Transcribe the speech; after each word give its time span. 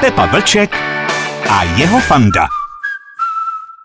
Pepa 0.00 0.26
Vlček 0.26 0.70
a 1.50 1.62
jeho 1.62 2.00
fanda. 2.00 2.46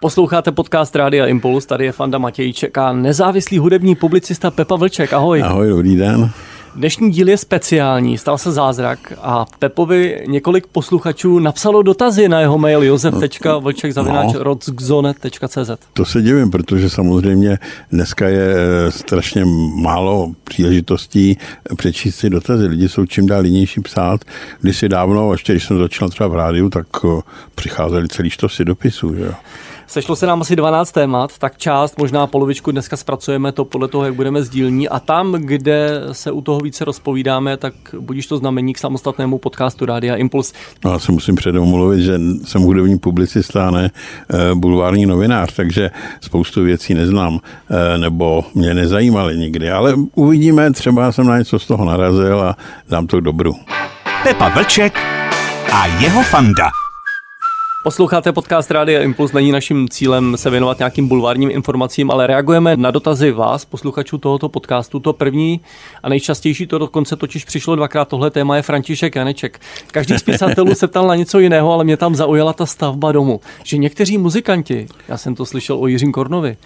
Posloucháte 0.02 0.51
podcast 0.51 0.96
Rádia 0.96 1.25
Impuls, 1.25 1.66
tady 1.66 1.86
je 1.86 1.92
Fanda 1.92 2.17
Matějček 2.17 2.78
a 2.78 2.93
nezávislý 2.93 3.58
hudební 3.58 3.96
publicista 3.96 4.52
Pepa 4.52 4.76
Vlček. 4.76 5.14
Ahoj. 5.14 5.42
Ahoj, 5.44 5.70
dobrý 5.70 5.96
den. 5.96 6.30
Dnešní 6.75 7.12
díl 7.12 7.30
je 7.30 7.38
speciální, 7.38 8.18
stal 8.18 8.38
se 8.38 8.52
zázrak 8.52 9.14
a 9.21 9.46
Pepovi 9.59 10.23
několik 10.27 10.68
posluchačů 10.68 11.39
napsalo 11.39 11.82
dotazy 11.82 12.29
na 12.29 12.39
jeho 12.39 12.57
mail 12.57 12.84
josef.vlček.cz. 12.84 13.97
No, 13.97 15.75
to 15.93 16.05
se 16.05 16.21
divím, 16.21 16.51
protože 16.51 16.89
samozřejmě 16.89 17.59
dneska 17.91 18.28
je 18.28 18.55
eh, 18.55 18.91
strašně 18.91 19.46
málo 19.75 20.32
příležitostí 20.43 21.38
přečíst 21.78 22.15
si 22.15 22.29
dotazy. 22.29 22.65
Lidi 22.65 22.89
jsou 22.89 23.05
čím 23.05 23.28
dál 23.28 23.46
jinější 23.46 23.82
psát. 23.82 24.21
Když 24.61 24.78
si 24.78 24.89
dávno, 24.89 25.32
ještě 25.32 25.54
když 25.54 25.65
jsem 25.65 25.79
začal 25.79 26.10
třeba 26.10 26.29
v 26.29 26.36
rádiu, 26.36 26.69
tak 26.69 26.87
eh, 27.05 27.21
přicházeli 27.55 28.07
celý 28.07 28.29
štosy 28.29 28.65
dopisů. 28.65 29.15
Že 29.15 29.24
jo. 29.24 29.33
Sešlo 29.93 30.15
se 30.15 30.28
nám 30.28 30.42
asi 30.42 30.56
12 30.56 30.92
témat, 30.92 31.38
tak 31.38 31.57
část, 31.57 31.97
možná 31.97 32.28
polovičku 32.28 32.72
dneska 32.72 32.98
zpracujeme 32.98 33.52
to 33.52 33.66
podle 33.66 33.88
toho, 33.88 34.06
jak 34.06 34.16
budeme 34.16 34.44
sdílní 34.44 34.90
a 34.90 35.00
tam, 35.00 35.32
kde 35.32 36.02
se 36.12 36.32
u 36.32 36.42
toho 36.42 36.60
více 36.60 36.86
rozpovídáme, 36.86 37.58
tak 37.58 37.74
budíš 38.00 38.28
to 38.28 38.38
znamení 38.38 38.74
k 38.74 38.78
samostatnému 38.78 39.38
podcastu 39.38 39.86
Rádia 39.86 40.16
Impuls. 40.16 40.54
No, 40.86 40.92
já 40.92 41.00
se 41.00 41.12
musím 41.12 41.36
předem 41.36 41.66
mluvit, 41.66 42.02
že 42.02 42.20
jsem 42.46 42.62
hudební 42.62 43.00
publicista, 43.00 43.72
ne 43.72 43.92
eh, 44.30 44.56
bulvární 44.56 45.06
novinář, 45.06 45.54
takže 45.54 45.92
spoustu 46.22 46.64
věcí 46.64 46.94
neznám 46.94 47.40
eh, 47.70 47.98
nebo 47.98 48.46
mě 48.56 48.73
nezajímaly 48.73 49.38
nikdy, 49.38 49.72
ale 49.72 49.96
uvidíme, 50.16 50.72
třeba 50.72 51.12
jsem 51.12 51.28
na 51.28 51.38
něco 51.38 51.60
z 51.60 51.68
toho 51.68 51.86
narazil 51.86 52.42
a 52.42 52.58
dám 52.90 53.08
to 53.08 53.18
k 53.18 53.23
dobru. 53.23 53.56
Pepa 54.23 54.50
Vlček 54.50 55.00
a 55.73 55.88
jeho 55.88 56.23
fanda. 56.23 56.83
Posloucháte 57.84 58.32
podcast 58.32 58.72
Rádia 58.72 59.02
Impuls, 59.02 59.32
není 59.32 59.52
naším 59.52 59.89
cílem 59.89 60.38
se 60.38 60.50
věnovat 60.50 60.80
nějakým 60.80 61.08
bulvárním 61.08 61.52
informacím, 61.52 62.12
ale 62.12 62.28
reagujeme 62.28 62.78
na 62.78 62.92
dotazy 62.92 63.31
vás, 63.31 63.66
posluchačů 63.66 64.17
tohoto 64.17 64.50
podcastu. 64.50 65.00
To 65.00 65.14
první 65.14 65.62
a 66.04 66.09
nejčastější, 66.09 66.67
to 66.67 66.78
dokonce 66.78 67.16
totiž 67.16 67.45
přišlo 67.45 67.76
dvakrát, 67.76 68.08
tohle 68.08 68.31
téma 68.31 68.56
je 68.56 68.61
František 68.61 69.16
Janeček. 69.16 69.59
Každý 69.92 70.17
z 70.17 70.23
pisatelů 70.23 70.76
se 70.76 70.88
ptal 70.88 71.08
na 71.08 71.16
něco 71.16 71.39
jiného, 71.39 71.73
ale 71.73 71.84
mě 71.84 71.98
tam 71.98 72.16
zaujala 72.16 72.54
ta 72.54 72.66
stavba 72.66 73.11
domu. 73.11 73.39
Že 73.64 73.78
někteří 73.78 74.17
muzikanti, 74.17 74.88
já 75.08 75.17
jsem 75.17 75.36
to 75.36 75.45
slyšel 75.45 75.78
o 75.80 75.88
Jiřím 75.88 76.11
Kornovi, 76.11 76.58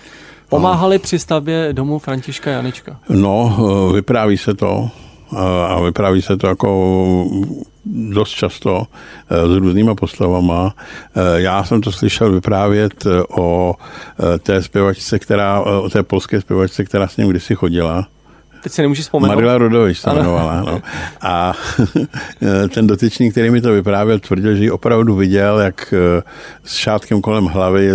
pomáhali 0.50 1.00
při 1.00 1.20
stavbě 1.20 1.70
domu 1.72 2.00
Františka 2.00 2.52
Janečka. 2.52 3.00
No, 3.10 3.58
vypráví 3.94 4.38
se 4.38 4.54
to 4.54 4.90
a 5.67 5.81
vypráví 5.81 6.22
se 6.22 6.38
to 6.38 6.47
jako 6.47 7.25
dost 7.86 8.30
často 8.30 8.83
eh, 9.30 9.47
s 9.47 9.56
různýma 9.56 9.95
postavama. 9.95 10.75
Eh, 11.16 11.42
já 11.42 11.64
jsem 11.64 11.81
to 11.81 11.92
slyšel 11.92 12.31
vyprávět 12.31 13.06
eh, 13.06 13.23
o 13.39 13.75
té 14.39 14.64
zpěvačce, 14.64 15.20
která, 15.20 15.61
o 15.61 15.89
té 15.89 16.03
polské 16.03 16.42
zpěvačce, 16.42 16.86
která 16.86 17.08
s 17.08 17.17
ním 17.17 17.30
kdysi 17.30 17.55
chodila 17.55 18.08
Teď 18.64 18.72
si 18.72 18.82
nemůžu 18.82 19.02
vzpomenout. 19.02 19.36
Marila 19.36 19.58
Rodovič 19.58 20.00
se 20.00 20.10
jmenovala. 20.10 20.62
No. 20.62 20.82
A 21.22 21.54
ten 22.74 22.88
dotyčný, 22.88 23.32
který 23.32 23.50
mi 23.50 23.62
to 23.62 23.72
vyprávěl, 23.72 24.20
tvrdil, 24.20 24.56
že 24.56 24.64
ji 24.64 24.72
opravdu 24.72 25.16
viděl, 25.16 25.60
jak 25.60 25.94
eh, 25.94 26.24
s 26.64 26.76
šátkem 26.76 27.22
kolem 27.22 27.46
hlavy 27.46 27.86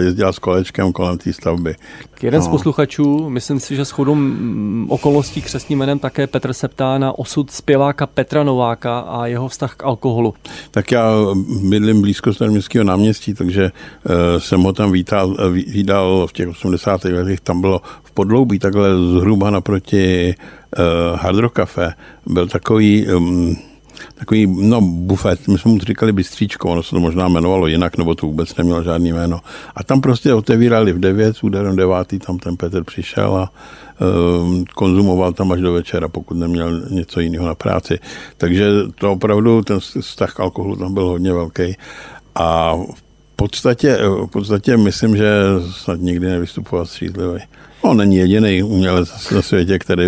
jezdila 0.00 0.32
s 0.32 0.38
kolečkem 0.38 0.92
kolem 0.92 1.18
té 1.18 1.32
stavby. 1.32 1.76
Jeden 2.22 2.40
no. 2.40 2.46
z 2.46 2.48
posluchačů, 2.48 3.30
myslím 3.30 3.60
si, 3.60 3.76
že 3.76 3.84
s 3.84 3.90
chodou 3.90 4.16
okolností 4.88 5.42
křesním 5.42 5.78
jménem 5.78 5.98
také 5.98 6.26
Petr 6.26 6.52
se 6.52 6.68
ptá 6.68 6.98
na 6.98 7.18
osud 7.18 7.50
zpěváka 7.50 8.06
Petra 8.06 8.42
Nováka 8.44 8.98
a 8.98 9.26
jeho 9.26 9.48
vztah 9.48 9.74
k 9.74 9.84
alkoholu. 9.84 10.34
Tak 10.70 10.92
já 10.92 11.10
bydlím 11.68 12.00
blízko 12.00 12.32
Staroměstského 12.32 12.84
náměstí, 12.84 13.34
takže 13.34 13.62
uh, 13.62 14.12
jsem 14.38 14.62
ho 14.62 14.72
tam 14.72 14.92
vítal, 14.92 15.36
vídal 15.50 16.26
v 16.26 16.32
těch 16.32 16.48
80. 16.48 17.04
letech, 17.04 17.40
tam 17.40 17.60
bylo 17.60 17.80
podloubí 18.14 18.58
takhle 18.58 18.90
zhruba 18.96 19.50
naproti 19.50 20.34
uh, 20.78 21.18
Hard 21.18 21.38
Rock 21.38 21.54
Cafe. 21.54 21.94
Byl 22.26 22.48
takový 22.48 23.06
um, 23.14 23.56
takový, 24.14 24.46
no, 24.46 24.80
bufet, 24.80 25.48
my 25.48 25.58
jsme 25.58 25.70
mu 25.70 25.78
říkali 25.78 26.12
bystříčko, 26.12 26.68
ono 26.68 26.82
se 26.82 26.90
to 26.90 27.00
možná 27.00 27.26
jmenovalo 27.26 27.66
jinak, 27.66 27.98
nebo 27.98 28.14
to 28.14 28.26
vůbec 28.26 28.56
nemělo 28.56 28.82
žádný 28.82 29.12
jméno. 29.12 29.40
A 29.76 29.84
tam 29.84 30.00
prostě 30.00 30.34
otevírali 30.34 30.92
v 30.92 30.98
9, 30.98 31.36
s 31.36 31.42
úderem 31.42 31.76
9, 31.76 32.24
tam 32.26 32.38
ten 32.38 32.56
Petr 32.56 32.84
přišel 32.84 33.36
a 33.36 33.52
um, 34.40 34.64
konzumoval 34.74 35.32
tam 35.32 35.52
až 35.52 35.60
do 35.60 35.72
večera, 35.72 36.08
pokud 36.08 36.36
neměl 36.36 36.80
něco 36.90 37.20
jiného 37.20 37.46
na 37.46 37.54
práci. 37.54 37.98
Takže 38.36 38.70
to 38.94 39.12
opravdu, 39.12 39.62
ten 39.62 39.80
vztah 39.80 40.34
k 40.34 40.40
alkoholu 40.40 40.76
tam 40.76 40.94
byl 40.94 41.06
hodně 41.06 41.32
velký. 41.32 41.76
A 42.34 42.76
v 42.76 43.11
podstatě, 43.42 43.98
v 44.26 44.26
podstatě 44.26 44.76
myslím, 44.76 45.16
že 45.16 45.32
snad 45.70 46.00
nikdy 46.00 46.26
nevystupoval 46.26 46.86
střízlivý. 46.86 47.40
On 47.82 47.96
není 47.96 48.16
jediný 48.16 48.62
umělec 48.62 49.30
na 49.30 49.42
světě, 49.42 49.78
který 49.78 50.04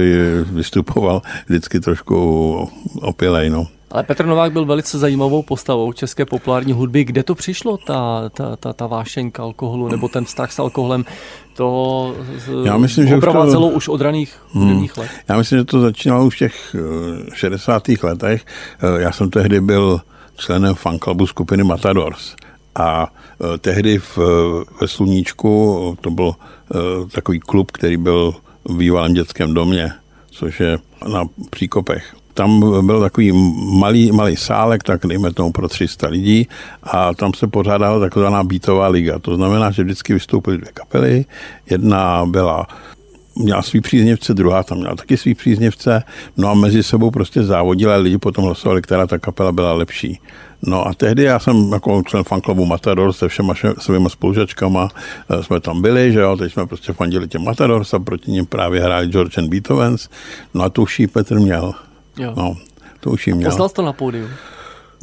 vystupoval 0.52 1.22
vždycky 1.46 1.80
trošku 1.80 2.68
opilej. 3.00 3.50
No. 3.50 3.66
Ale 3.90 4.02
Petr 4.02 4.26
Novák 4.26 4.52
byl 4.52 4.64
velice 4.64 4.98
zajímavou 4.98 5.42
postavou 5.42 5.92
české 5.92 6.24
populární 6.24 6.72
hudby. 6.72 7.04
Kde 7.04 7.22
to 7.22 7.34
přišlo, 7.34 7.76
ta, 7.86 8.28
ta, 8.28 8.56
ta, 8.56 8.72
ta 8.72 8.86
vášeň 8.86 9.30
k 9.30 9.40
alkoholu 9.40 9.88
nebo 9.88 10.08
ten 10.08 10.24
vztah 10.24 10.52
s 10.52 10.58
alkoholem? 10.58 11.04
To 11.56 12.14
Já 12.64 12.76
myslím, 12.76 13.06
že 13.06 13.16
už, 13.16 13.24
to... 13.24 13.68
už 13.68 13.88
od 13.88 14.00
raných 14.00 14.42
hmm. 14.52 14.86
let. 14.96 15.10
Já 15.28 15.38
myslím, 15.38 15.58
že 15.58 15.64
to 15.64 15.80
začínalo 15.80 16.26
už 16.26 16.34
v 16.34 16.38
těch 16.38 16.76
60. 17.34 17.88
Eh, 17.88 17.94
letech. 18.02 18.44
Eh, 18.82 19.02
já 19.02 19.12
jsem 19.12 19.30
tehdy 19.30 19.60
byl 19.60 20.00
členem 20.36 20.74
fanklubu 20.74 21.26
skupiny 21.26 21.64
Matadors. 21.64 22.34
A 22.74 23.06
eh, 23.08 23.58
tehdy 23.58 23.98
v, 23.98 24.18
ve 24.80 24.88
Sluníčku 24.88 25.98
to 26.00 26.10
byl 26.10 26.34
takový 27.12 27.40
klub, 27.40 27.70
který 27.70 27.96
byl 27.96 28.34
v 28.64 28.76
bývalém 28.76 29.14
dětském 29.14 29.54
domě, 29.54 29.92
což 30.30 30.60
je 30.60 30.78
na 31.08 31.24
Příkopech 31.50 32.14
tam 32.34 32.60
byl 32.86 33.00
takový 33.00 33.32
malý, 33.78 34.12
malý 34.12 34.36
sálek, 34.36 34.82
tak 34.82 35.06
dejme 35.06 35.32
tomu 35.32 35.52
pro 35.52 35.68
300 35.68 36.08
lidí 36.08 36.48
a 36.82 37.14
tam 37.14 37.34
se 37.34 37.46
pořádala 37.46 38.00
takzvaná 38.00 38.44
beatová 38.44 38.88
liga. 38.88 39.18
To 39.18 39.36
znamená, 39.36 39.70
že 39.70 39.84
vždycky 39.84 40.14
vystoupily 40.14 40.58
dvě 40.58 40.72
kapely. 40.72 41.24
Jedna 41.70 42.26
byla 42.26 42.66
měla 43.36 43.62
svý 43.62 43.80
příznivce, 43.80 44.34
druhá 44.34 44.62
tam 44.62 44.78
měla 44.78 44.94
taky 44.94 45.16
svý 45.16 45.34
příznivce, 45.34 46.02
no 46.36 46.48
a 46.48 46.54
mezi 46.54 46.82
sebou 46.82 47.10
prostě 47.10 47.42
závodila, 47.42 47.96
lidi 47.96 48.18
potom 48.18 48.44
hlasovali, 48.44 48.82
která 48.82 49.06
ta 49.06 49.18
kapela 49.18 49.52
byla 49.52 49.72
lepší. 49.72 50.20
No 50.66 50.88
a 50.88 50.94
tehdy 50.94 51.22
já 51.22 51.38
jsem 51.38 51.72
jako 51.72 52.02
člen 52.06 52.24
fanklubu 52.24 52.64
Matador 52.66 53.12
se 53.12 53.28
všema 53.28 53.54
svými 53.78 54.10
spolužačkama 54.10 54.88
eh, 55.30 55.42
jsme 55.42 55.60
tam 55.60 55.82
byli, 55.82 56.12
že 56.12 56.20
jo, 56.20 56.36
teď 56.36 56.52
jsme 56.52 56.66
prostě 56.66 56.92
fandili 56.92 57.28
těm 57.28 57.44
Matadors 57.44 57.94
a 57.94 57.98
proti 57.98 58.30
ním 58.30 58.46
právě 58.46 58.82
hráli 58.82 59.06
George 59.06 59.38
and 59.38 59.48
Beethovens, 59.48 60.08
no 60.54 60.64
a 60.64 60.68
tu 60.68 60.86
Petr 61.12 61.38
měl. 61.38 61.72
Jo. 62.18 62.34
No, 62.36 62.56
to 63.00 63.10
už 63.10 63.26
jim 63.26 63.36
měl. 63.36 63.50
Poznal 63.50 63.68
to 63.68 63.82
na 63.82 63.92
pódiu? 63.92 64.28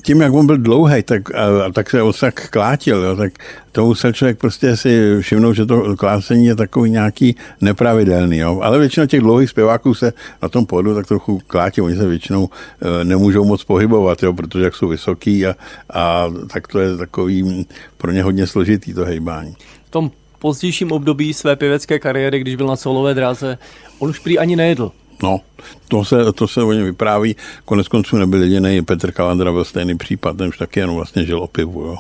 Tím, 0.03 0.21
jak 0.21 0.33
on 0.33 0.45
byl 0.45 0.57
dlouhý, 0.57 1.03
tak, 1.03 1.35
a, 1.35 1.65
a 1.65 1.71
tak 1.71 1.89
se 1.89 1.99
tak 2.19 2.49
klátil, 2.49 3.03
jo, 3.03 3.15
tak 3.15 3.33
to 3.71 3.85
musel 3.85 4.13
člověk 4.13 4.37
prostě 4.37 4.77
si 4.77 5.17
všimnout, 5.21 5.53
že 5.53 5.65
to 5.65 5.97
klácení 5.97 6.45
je 6.45 6.55
takový 6.55 6.89
nějaký 6.89 7.35
nepravidelný. 7.61 8.37
Jo. 8.37 8.59
Ale 8.63 8.79
většina 8.79 9.05
těch 9.05 9.21
dlouhých 9.21 9.49
zpěváků 9.49 9.93
se 9.93 10.13
na 10.41 10.49
tom 10.49 10.65
pódu 10.65 10.95
tak 10.95 11.07
trochu 11.07 11.41
klátí. 11.47 11.81
Oni 11.81 11.95
se 11.95 12.07
většinou 12.07 12.49
e, 13.01 13.03
nemůžou 13.05 13.45
moc 13.45 13.63
pohybovat, 13.63 14.23
jo, 14.23 14.33
protože 14.33 14.63
jak 14.63 14.75
jsou 14.75 14.87
vysoký 14.87 15.45
a, 15.45 15.55
a 15.93 16.27
tak 16.53 16.67
to 16.67 16.79
je 16.79 16.97
takový 16.97 17.65
pro 17.97 18.11
ně 18.11 18.23
hodně 18.23 18.47
složitý 18.47 18.93
to 18.93 19.05
hejbání. 19.05 19.55
V 19.87 19.91
tom 19.91 20.11
pozdějším 20.39 20.91
období 20.91 21.33
své 21.33 21.55
pěvecké 21.55 21.99
kariéry, 21.99 22.39
když 22.39 22.55
byl 22.55 22.67
na 22.67 22.75
solové 22.75 23.13
dráze, 23.13 23.57
on 23.99 24.09
už 24.09 24.19
prý 24.19 24.39
ani 24.39 24.55
nejedl. 24.55 24.91
No, 25.23 25.39
to 25.87 26.05
se, 26.05 26.33
to 26.33 26.47
se 26.47 26.63
o 26.63 26.71
něm 26.71 26.85
vypráví. 26.85 27.35
Konec 27.65 27.87
konců 27.87 28.17
nebyl 28.17 28.43
jediný. 28.43 28.81
Petr 28.81 29.11
Kalandra 29.11 29.51
byl 29.51 29.65
stejný 29.65 29.97
případ, 29.97 30.37
ten 30.37 30.47
už 30.47 30.57
taky 30.57 30.79
jenom 30.79 30.95
vlastně 30.95 31.25
žil 31.25 31.39
o 31.39 31.47
pivu. 31.47 31.81
Jo. 31.81 31.97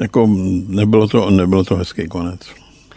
Jako 0.00 0.28
nebylo 0.68 1.08
to, 1.08 1.30
nebylo 1.30 1.64
to 1.64 1.76
hezký 1.76 2.08
konec. 2.08 2.40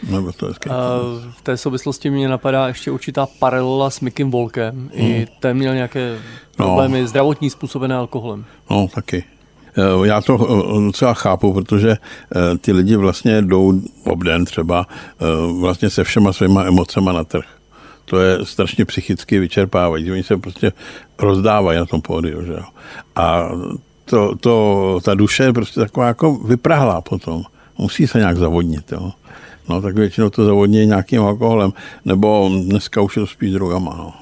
Nebylo 0.09 0.33
to 0.33 0.45
hezký 0.45 0.69
konec. 0.69 1.33
V 1.37 1.41
té 1.41 1.57
souvislosti 1.57 2.09
mě 2.09 2.29
napadá 2.29 2.67
ještě 2.67 2.91
určitá 2.91 3.27
paralela 3.39 3.89
s 3.89 3.99
Mikim 3.99 4.31
Volkem. 4.31 4.75
Hmm. 4.75 4.89
I 4.93 5.27
ten 5.39 5.57
měl 5.57 5.73
nějaké 5.73 6.19
no. 6.59 6.65
problémy 6.65 7.01
no. 7.01 7.07
zdravotní 7.07 7.49
způsobené 7.49 7.95
alkoholem. 7.95 8.45
No, 8.69 8.87
taky. 8.95 9.23
Eh, 9.77 10.07
já 10.07 10.21
to 10.21 10.33
eh, 10.35 10.85
docela 10.85 11.13
chápu, 11.13 11.53
protože 11.53 11.89
eh, 11.91 12.57
ty 12.57 12.71
lidi 12.71 12.95
vlastně 12.95 13.41
jdou 13.41 13.81
obden 14.03 14.45
třeba 14.45 14.87
vlastně 15.59 15.89
se 15.89 16.03
všema 16.03 16.33
svýma 16.33 16.63
emocema 16.63 17.11
na 17.11 17.23
trh 17.23 17.56
to 18.09 18.19
je 18.19 18.45
strašně 18.45 18.85
psychicky 18.85 19.39
vyčerpávají. 19.39 20.11
Oni 20.11 20.23
se 20.23 20.37
prostě 20.37 20.71
rozdávají 21.19 21.79
na 21.79 21.85
tom 21.85 22.01
pódiu. 22.01 22.45
Že 22.45 22.51
jo. 22.51 22.63
A 23.15 23.49
to, 24.05 24.35
to, 24.35 24.99
ta 25.03 25.15
duše 25.15 25.43
je 25.43 25.53
prostě 25.53 25.79
taková 25.79 26.07
jako 26.07 26.33
vyprahlá 26.33 27.01
potom. 27.01 27.43
Musí 27.77 28.07
se 28.07 28.17
nějak 28.17 28.37
zavodnit. 28.37 28.91
Jo. 28.91 29.11
No, 29.69 29.81
tak 29.81 29.95
většinou 29.95 30.29
to 30.29 30.45
zavodní 30.45 30.85
nějakým 30.85 31.21
alkoholem, 31.21 31.73
nebo 32.05 32.49
dneska 32.63 33.01
už 33.01 33.15
je 33.15 33.19
to 33.19 33.27
spíš 33.27 33.51
drogama. 33.51 33.95
No. 33.97 34.13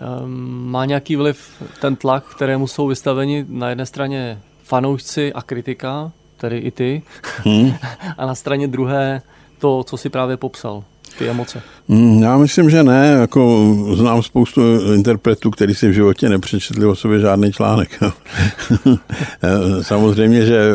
Ehm, 0.00 0.70
má 0.70 0.84
nějaký 0.84 1.16
vliv 1.16 1.62
ten 1.80 1.96
tlak, 1.96 2.24
kterému 2.24 2.66
jsou 2.66 2.86
vystaveni 2.86 3.46
na 3.48 3.68
jedné 3.68 3.86
straně 3.86 4.40
fanoušci 4.62 5.32
a 5.32 5.42
kritika, 5.42 6.12
tedy 6.36 6.58
i 6.58 6.70
ty, 6.70 7.02
hmm. 7.44 7.72
a 8.18 8.26
na 8.26 8.34
straně 8.34 8.68
druhé 8.68 9.22
to, 9.60 9.84
co 9.84 9.96
si 9.96 10.08
právě 10.08 10.36
popsal 10.36 10.84
ty 11.18 11.28
emoce? 11.28 11.62
Mm, 11.88 12.22
já 12.22 12.38
myslím, 12.38 12.70
že 12.70 12.82
ne. 12.82 13.16
Jako 13.20 13.74
znám 13.94 14.22
spoustu 14.22 14.60
interpretů, 14.94 15.50
kteří 15.50 15.74
si 15.74 15.88
v 15.88 15.92
životě 15.92 16.28
nepřečetli 16.28 16.86
o 16.86 16.94
sobě 16.94 17.20
žádný 17.20 17.52
článek. 17.52 18.00
Samozřejmě, 19.82 20.46
že 20.46 20.56
eh, 20.56 20.74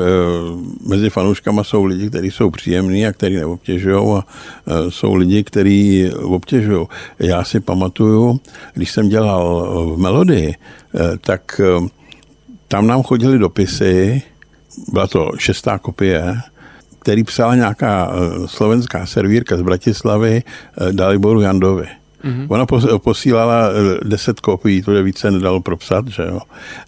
mezi 0.87 1.09
fanouškama 1.09 1.63
jsou 1.63 1.83
lidi, 1.83 2.09
kteří 2.09 2.31
jsou 2.31 2.49
příjemní 2.49 3.07
a 3.07 3.13
kteří 3.13 3.35
neobtěžují 3.35 4.17
a 4.17 4.23
eh, 4.67 4.91
jsou 4.91 5.15
lidi, 5.15 5.43
kteří 5.43 6.11
obtěžují. 6.13 6.87
Já 7.19 7.43
si 7.43 7.59
pamatuju, 7.59 8.39
když 8.73 8.91
jsem 8.91 9.09
dělal 9.09 9.67
v 9.95 9.97
Melodii, 9.97 10.53
eh, 10.53 11.17
tak 11.21 11.61
tam 12.67 12.87
nám 12.87 13.03
chodili 13.03 13.39
dopisy, 13.39 14.21
byla 14.91 15.07
to 15.07 15.31
šestá 15.37 15.77
kopie, 15.77 16.35
který 17.05 17.23
psala 17.23 17.55
nějaká 17.55 18.09
eh, 18.09 18.47
slovenská 18.47 19.05
servírka 19.05 19.57
z 19.57 19.61
Bratislavy 19.61 20.41
eh, 20.41 20.93
Daliboru 20.93 21.41
Jandovi. 21.41 21.87
Mm-hmm. 22.25 22.45
Ona 22.49 22.65
posílala 22.97 23.69
10 24.03 24.37
eh, 24.37 24.41
kopií, 24.41 24.81
to 24.81 24.91
je 24.91 25.03
více 25.03 25.31
nedalo 25.31 25.61
propsat, 25.61 26.07
že 26.07 26.23
jo. 26.23 26.39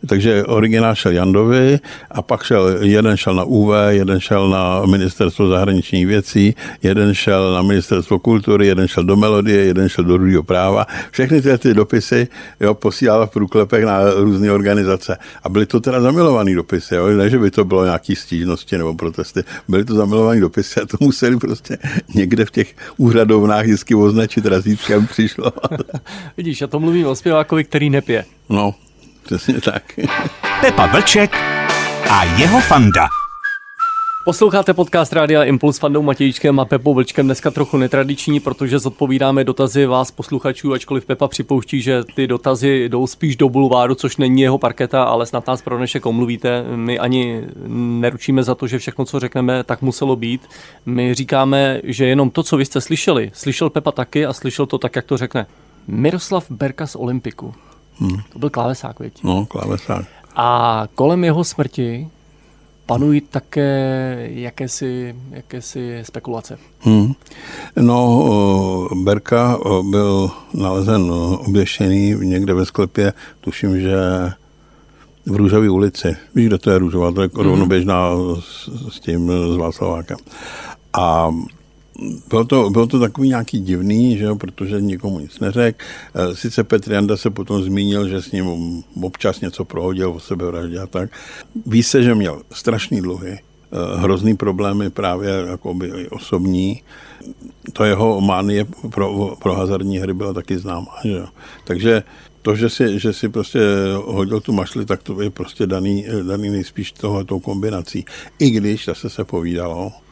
Takže 0.07 0.45
originál 0.45 0.95
šel 0.95 1.11
Jandovi 1.11 1.79
a 2.11 2.21
pak 2.21 2.43
šel, 2.43 2.77
jeden 2.81 3.17
šel 3.17 3.35
na 3.35 3.43
UV, 3.43 3.69
jeden 3.89 4.19
šel 4.19 4.49
na 4.49 4.81
ministerstvo 4.85 5.47
zahraničních 5.47 6.07
věcí, 6.07 6.55
jeden 6.83 7.13
šel 7.13 7.53
na 7.53 7.61
ministerstvo 7.61 8.19
kultury, 8.19 8.67
jeden 8.67 8.87
šel 8.87 9.03
do 9.03 9.15
melodie, 9.15 9.65
jeden 9.65 9.89
šel 9.89 10.03
do 10.03 10.17
druhého 10.17 10.43
práva. 10.43 10.85
Všechny 11.11 11.41
ty, 11.41 11.57
ty 11.57 11.73
dopisy 11.73 12.27
jo, 12.59 12.73
posílala 12.73 13.25
v 13.25 13.31
průklepech 13.31 13.85
na 13.85 13.99
různé 14.13 14.51
organizace. 14.51 15.17
A 15.43 15.49
byly 15.49 15.65
to 15.65 15.79
teda 15.79 16.01
zamilované 16.01 16.55
dopisy, 16.55 16.95
jo. 16.95 17.07
ne, 17.07 17.29
že 17.29 17.39
by 17.39 17.51
to 17.51 17.65
bylo 17.65 17.85
nějaký 17.85 18.15
stížnosti 18.15 18.77
nebo 18.77 18.93
protesty. 18.93 19.43
Byly 19.67 19.85
to 19.85 19.93
zamilované 19.95 20.41
dopisy 20.41 20.81
a 20.81 20.85
to 20.85 20.97
museli 20.99 21.37
prostě 21.37 21.77
někde 22.15 22.45
v 22.45 22.51
těch 22.51 22.75
úřadovnách 22.97 23.65
vždycky 23.65 23.95
označit 23.95 24.45
razítkem 24.45 25.07
při 25.07 25.26
přišlo. 25.27 25.51
Vidíš, 26.37 26.61
já 26.61 26.67
to 26.67 26.79
mluvím 26.79 27.07
o 27.07 27.15
zpěvákovi, 27.15 27.63
který 27.63 27.89
nepije. 27.89 28.25
No, 28.49 28.75
přesně 29.23 29.61
tak. 29.61 29.83
Pepa 30.61 30.85
Vlček 30.85 31.35
a 32.09 32.23
jeho 32.23 32.61
fanda. 32.61 33.07
Posloucháte 34.27 34.73
podcast 34.73 35.13
Rádia 35.13 35.43
Impuls 35.43 35.79
Fandou 35.79 36.01
Matějíčkem 36.01 36.59
a 36.59 36.65
Pepou 36.65 36.93
Vlčkem. 36.93 37.25
Dneska 37.25 37.51
trochu 37.51 37.77
netradiční, 37.77 38.39
protože 38.39 38.79
zodpovídáme 38.79 39.43
dotazy 39.43 39.85
vás 39.85 40.11
posluchačů, 40.11 40.73
ačkoliv 40.73 41.05
Pepa 41.05 41.27
připouští, 41.27 41.81
že 41.81 42.03
ty 42.15 42.27
dotazy 42.27 42.89
jdou 42.89 43.07
spíš 43.07 43.35
do 43.35 43.49
bulváru, 43.49 43.95
což 43.95 44.17
není 44.17 44.41
jeho 44.41 44.57
parketa, 44.57 45.03
ale 45.03 45.25
snad 45.25 45.47
nás 45.47 45.61
pro 45.61 45.77
dnešek 45.77 46.05
omluvíte. 46.05 46.63
My 46.75 46.99
ani 46.99 47.43
neručíme 47.99 48.43
za 48.43 48.55
to, 48.55 48.67
že 48.67 48.79
všechno, 48.79 49.05
co 49.05 49.19
řekneme, 49.19 49.63
tak 49.63 49.81
muselo 49.81 50.15
být. 50.15 50.41
My 50.85 51.13
říkáme, 51.13 51.81
že 51.83 52.05
jenom 52.05 52.29
to, 52.29 52.43
co 52.43 52.57
vy 52.57 52.65
jste 52.65 52.81
slyšeli, 52.81 53.31
slyšel 53.33 53.69
Pepa 53.69 53.91
taky 53.91 54.25
a 54.25 54.33
slyšel 54.33 54.65
to 54.65 54.77
tak, 54.77 54.95
jak 54.95 55.05
to 55.05 55.17
řekne. 55.17 55.47
Miroslav 55.87 56.45
Berka 56.51 56.87
z 56.87 56.95
Olympiku. 56.95 57.53
Hmm. 57.99 58.17
To 58.33 58.39
byl 58.39 58.49
klávesák, 58.49 58.99
věď? 58.99 59.13
No, 59.23 59.45
klávesák. 59.45 60.05
A 60.35 60.83
kolem 60.95 61.23
jeho 61.23 61.43
smrti 61.43 62.07
panují 62.87 63.21
také 63.21 63.69
jakési, 64.31 65.15
jakési 65.31 65.99
spekulace. 66.03 66.57
Hmm. 66.79 67.13
No, 67.75 68.89
Berka 69.03 69.59
byl 69.89 70.31
nalezen 70.53 71.11
oběšený 71.37 72.15
někde 72.15 72.53
ve 72.53 72.65
sklepě, 72.65 73.13
tuším, 73.41 73.81
že 73.81 73.95
v 75.25 75.35
Růžové 75.35 75.69
ulici. 75.69 76.17
Víš, 76.35 76.47
kde 76.47 76.57
to 76.57 76.71
je 76.71 76.77
Růžová? 76.77 77.11
To 77.11 77.21
je 77.21 77.29
hmm. 77.35 77.45
rovnoběžná 77.45 78.11
s, 78.39 78.69
s 78.89 78.99
tím, 78.99 79.31
s 79.53 79.57
Václavákem. 79.57 80.17
A 80.93 81.31
bylo 82.29 82.45
to, 82.45 82.69
bylo 82.69 82.87
to 82.87 82.99
takový 82.99 83.29
nějaký 83.29 83.59
divný, 83.59 84.17
že 84.17 84.25
jo, 84.25 84.35
protože 84.35 84.81
nikomu 84.81 85.19
nic 85.19 85.39
neřekl. 85.39 85.85
Eh, 86.15 86.35
sice 86.35 86.63
Petr 86.63 86.91
Janda 86.91 87.17
se 87.17 87.29
potom 87.29 87.63
zmínil, 87.63 88.07
že 88.07 88.21
s 88.21 88.31
ním 88.31 88.83
občas 89.01 89.41
něco 89.41 89.65
prohodil 89.65 90.09
o 90.09 90.19
sebevraždě 90.19 90.79
a 90.79 90.87
tak. 90.87 91.09
Ví 91.65 91.83
se, 91.83 92.03
že 92.03 92.15
měl 92.15 92.41
strašný 92.51 93.01
dluhy, 93.01 93.39
eh, 93.39 93.99
hrozný 93.99 94.37
problémy 94.37 94.89
právě 94.89 95.29
jakoby 95.47 96.09
osobní. 96.09 96.83
To 97.73 97.83
jeho 97.83 98.21
mánie 98.21 98.65
pro, 98.89 99.35
pro 99.41 99.53
hazardní 99.53 99.99
hry 99.99 100.13
byla 100.13 100.33
taky 100.33 100.57
známá. 100.57 100.95
Že 101.03 101.11
jo. 101.11 101.27
Takže 101.63 102.03
to, 102.41 102.55
že 102.55 102.69
si, 102.69 102.99
že 102.99 103.13
si 103.13 103.29
prostě 103.29 103.59
hodil 104.05 104.39
tu 104.39 104.53
mašli, 104.53 104.85
tak 104.85 105.03
to 105.03 105.21
je 105.21 105.29
prostě 105.29 105.67
daný, 105.67 106.05
daný 106.27 106.49
nejspíš 106.49 106.91
tohletou 106.91 107.39
kombinací. 107.39 108.05
I 108.39 108.49
když 108.49 108.85
zase 108.85 109.09
se 109.09 109.23
povídalo, 109.23 109.91
Eh, 109.91 110.06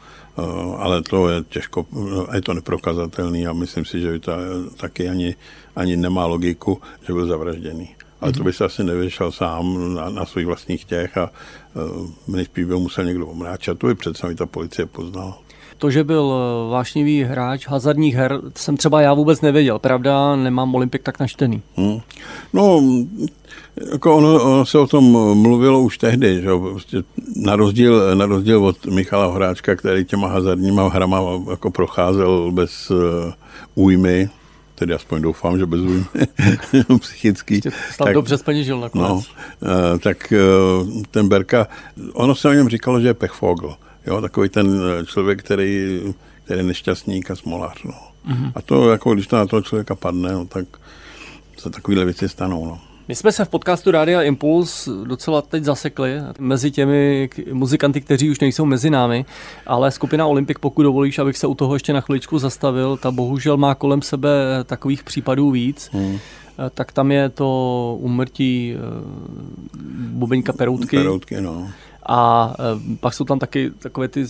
ale 0.78 1.02
to 1.02 1.28
je 1.28 1.42
těžko, 1.48 1.86
je 2.34 2.42
to 2.42 2.54
neprokazatelný 2.54 3.46
a 3.46 3.52
myslím 3.52 3.84
si, 3.84 4.00
že 4.00 4.18
to 4.18 4.32
taky 4.76 5.08
ani, 5.08 5.36
ani 5.76 5.96
nemá 5.96 6.26
logiku, 6.26 6.80
že 7.06 7.12
byl 7.12 7.26
zavražděný. 7.26 7.96
Ale 8.20 8.32
to 8.32 8.44
by 8.44 8.52
se 8.52 8.64
asi 8.64 8.84
nevyšel 8.84 9.32
sám 9.32 9.94
na, 9.94 10.10
na 10.10 10.24
svých 10.24 10.46
vlastních 10.46 10.84
těch 10.84 11.16
a 11.16 11.30
uh, 11.74 12.10
nejspíš 12.26 12.64
by 12.64 12.74
musel 12.74 13.04
někdo 13.04 13.26
omráčet. 13.26 13.78
To 13.78 13.86
by 13.86 13.94
přece 13.94 14.34
ta 14.34 14.46
policie 14.46 14.86
poznala. 14.86 15.38
To, 15.78 15.90
že 15.90 16.04
byl 16.04 16.34
eh, 16.34 16.70
vášnivý 16.70 17.22
hráč 17.22 17.66
hazardních 17.66 18.14
her, 18.14 18.40
jsem 18.54 18.76
třeba 18.76 19.00
já 19.00 19.14
vůbec 19.14 19.40
nevěděl. 19.40 19.78
Pravda, 19.78 20.36
nemám 20.36 20.74
Olympik 20.74 21.02
tak 21.02 21.20
naštený. 21.20 21.62
Hmm. 21.76 22.00
No, 22.52 22.82
jako 23.92 24.16
ono, 24.16 24.42
ono 24.42 24.66
se 24.66 24.78
o 24.78 24.86
tom 24.86 25.04
mluvilo 25.42 25.80
už 25.80 25.98
tehdy, 25.98 26.42
že 26.42 26.48
prostě 26.70 27.02
na, 27.36 27.56
rozdíl, 27.56 28.16
na 28.16 28.26
rozdíl 28.26 28.64
od 28.64 28.86
Michala 28.86 29.26
Horáčka, 29.26 29.76
který 29.76 30.04
těma 30.04 30.28
hazardníma 30.28 30.88
hrama 30.88 31.20
jako 31.50 31.70
procházel 31.70 32.52
bez 32.52 32.90
uh, 32.90 32.98
újmy, 33.74 34.28
tedy 34.74 34.94
aspoň 34.94 35.22
doufám, 35.22 35.58
že 35.58 35.66
bez 35.66 35.80
újmy 35.80 36.04
psychický. 37.00 37.60
tak, 37.98 38.14
dobře 38.14 38.38
spaněžil 38.38 38.80
nakonec. 38.80 39.08
No, 39.08 39.14
uh, 39.14 39.98
tak 39.98 40.32
uh, 40.32 41.02
ten 41.10 41.28
Berka, 41.28 41.68
ono 42.12 42.34
se 42.34 42.48
o 42.48 42.52
něm 42.52 42.68
říkalo, 42.68 43.00
že 43.00 43.08
je 43.08 43.14
pechfogl. 43.14 43.74
Jo, 44.06 44.20
takový 44.20 44.48
ten 44.48 44.80
člověk, 45.06 45.42
který, 45.42 46.00
který 46.44 46.60
je 46.60 46.64
nešťastník 46.64 47.30
a 47.30 47.36
smolář. 47.36 47.82
No. 47.84 47.94
Mm-hmm. 48.28 48.52
A 48.54 48.62
to, 48.62 48.90
jako 48.90 49.14
když 49.14 49.26
to 49.26 49.36
na 49.36 49.46
toho 49.46 49.62
člověka 49.62 49.94
padne, 49.94 50.32
no, 50.32 50.46
tak 50.46 50.66
se 51.58 51.70
takovéhle 51.70 52.04
věci 52.04 52.28
stanou. 52.28 52.66
No. 52.66 52.80
My 53.08 53.14
jsme 53.14 53.32
se 53.32 53.44
v 53.44 53.48
podcastu 53.48 53.90
Rádia 53.90 54.22
Impuls 54.22 54.88
docela 55.04 55.42
teď 55.42 55.64
zasekli 55.64 56.12
mezi 56.38 56.70
těmi 56.70 57.28
muzikanty, 57.52 58.00
kteří 58.00 58.30
už 58.30 58.40
nejsou 58.40 58.64
mezi 58.64 58.90
námi, 58.90 59.24
ale 59.66 59.90
skupina 59.90 60.26
Olympik, 60.26 60.58
pokud 60.58 60.82
dovolíš, 60.82 61.18
abych 61.18 61.38
se 61.38 61.46
u 61.46 61.54
toho 61.54 61.74
ještě 61.74 61.92
na 61.92 62.00
chviličku 62.00 62.38
zastavil, 62.38 62.96
ta 62.96 63.10
bohužel 63.10 63.56
má 63.56 63.74
kolem 63.74 64.02
sebe 64.02 64.30
takových 64.64 65.04
případů 65.04 65.50
víc. 65.50 65.90
Hmm 65.92 66.18
tak 66.74 66.92
tam 66.92 67.12
je 67.12 67.28
to 67.28 67.98
umrtí 68.00 68.74
eh, 68.74 68.78
bubeňka 69.98 70.52
Peroutky. 70.52 70.96
Peroutky, 70.96 71.40
no. 71.40 71.70
A 72.08 72.54
eh, 72.58 72.96
pak 73.00 73.14
jsou 73.14 73.24
tam 73.24 73.38
taky 73.38 73.70
takové 73.78 74.08
ty 74.08 74.24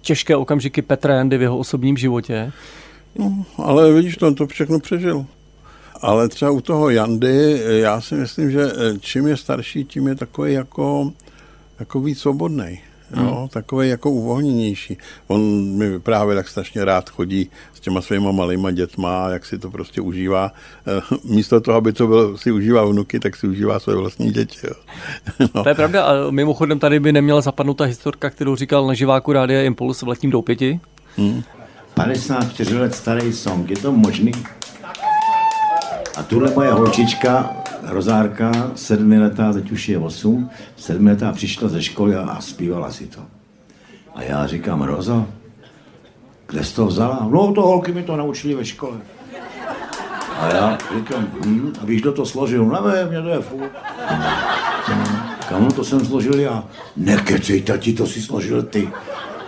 těžké 0.00 0.36
okamžiky 0.36 0.82
Petra 0.82 1.14
Jandy 1.14 1.38
v 1.38 1.42
jeho 1.42 1.58
osobním 1.58 1.96
životě. 1.96 2.52
No, 3.18 3.44
ale 3.56 3.92
vidíš, 3.92 4.16
to, 4.16 4.34
to 4.34 4.46
všechno 4.46 4.80
přežil. 4.80 5.26
Ale 6.02 6.28
třeba 6.28 6.50
u 6.50 6.60
toho 6.60 6.90
Jandy, 6.90 7.62
já 7.66 8.00
si 8.00 8.14
myslím, 8.14 8.50
že 8.50 8.72
eh, 8.72 8.98
čím 9.00 9.26
je 9.26 9.36
starší, 9.36 9.84
tím 9.84 10.08
je 10.08 10.14
takový 10.14 10.52
jako, 10.52 11.12
jako 11.80 12.00
víc 12.00 12.18
svobodný. 12.18 12.80
Jo, 13.16 13.34
hmm. 13.38 13.48
takový 13.48 13.88
jako 13.88 14.10
uvolněnější. 14.10 14.98
On 15.26 15.40
mi 15.76 15.90
vyprávěl, 15.90 16.36
jak 16.36 16.48
strašně 16.48 16.84
rád 16.84 17.10
chodí 17.10 17.50
s 17.74 17.80
těma 17.80 18.00
svýma 18.00 18.32
malýma 18.32 18.70
dětma, 18.70 19.28
jak 19.28 19.46
si 19.46 19.58
to 19.58 19.70
prostě 19.70 20.00
užívá. 20.00 20.52
Eh, 20.86 21.16
místo 21.24 21.60
toho, 21.60 21.76
aby 21.76 21.92
to 21.92 22.06
byl, 22.06 22.38
si 22.38 22.52
užívá 22.52 22.84
vnuky, 22.84 23.20
tak 23.20 23.36
si 23.36 23.48
užívá 23.48 23.78
své 23.78 23.94
vlastní 23.94 24.30
děti. 24.30 24.58
Jo. 24.64 24.74
No. 25.54 25.62
To 25.62 25.68
je 25.68 25.74
pravda. 25.74 26.04
A 26.04 26.30
mimochodem 26.30 26.78
tady 26.78 27.00
by 27.00 27.12
neměla 27.12 27.40
zapadnout 27.40 27.74
ta 27.74 27.84
historka, 27.84 28.30
kterou 28.30 28.56
říkal 28.56 28.86
na 28.86 28.94
živáku 28.94 29.32
Rádia 29.32 29.62
Impuls 29.62 30.02
v 30.02 30.08
letním 30.08 30.30
doupěti. 30.30 30.80
Hmm. 31.16 31.42
54 31.94 32.78
let 32.78 32.94
starý 32.94 33.32
song, 33.32 33.70
je 33.70 33.76
to 33.76 33.92
možný? 33.92 34.32
A 36.16 36.22
tuhle 36.22 36.50
moje 36.54 36.72
holčička, 36.72 37.59
Rozárka, 37.90 38.72
sedmiletá, 38.74 39.52
teď 39.52 39.72
už 39.72 39.88
je 39.88 39.98
osm, 39.98 40.50
sedmiletá 40.76 41.32
přišla 41.32 41.68
ze 41.68 41.82
školy 41.82 42.16
a, 42.16 42.40
zpívala 42.40 42.90
si 42.90 43.06
to. 43.06 43.20
A 44.14 44.22
já 44.22 44.46
říkám, 44.46 44.82
Rozo, 44.82 45.26
kde 46.46 46.64
jsi 46.64 46.74
to 46.74 46.86
vzala? 46.86 47.28
No 47.30 47.52
to 47.52 47.62
holky 47.62 47.92
mi 47.92 48.02
to 48.02 48.16
naučili 48.16 48.54
ve 48.54 48.64
škole. 48.64 48.96
A 50.40 50.48
já 50.54 50.78
říkám, 50.96 51.28
hm, 51.46 51.72
a 51.82 51.84
víš, 51.84 52.00
kdo 52.00 52.12
to 52.12 52.26
složil? 52.26 52.64
Nevím, 52.64 53.08
mě 53.08 53.22
to 53.22 53.28
je 53.28 53.40
fů. 53.40 53.60
Kam 55.48 55.70
to 55.70 55.84
jsem 55.84 56.04
složil 56.04 56.40
já? 56.40 56.64
Nekecej, 56.96 57.62
tati, 57.62 57.92
to 57.92 58.06
si 58.06 58.22
složil 58.22 58.62
ty. 58.62 58.90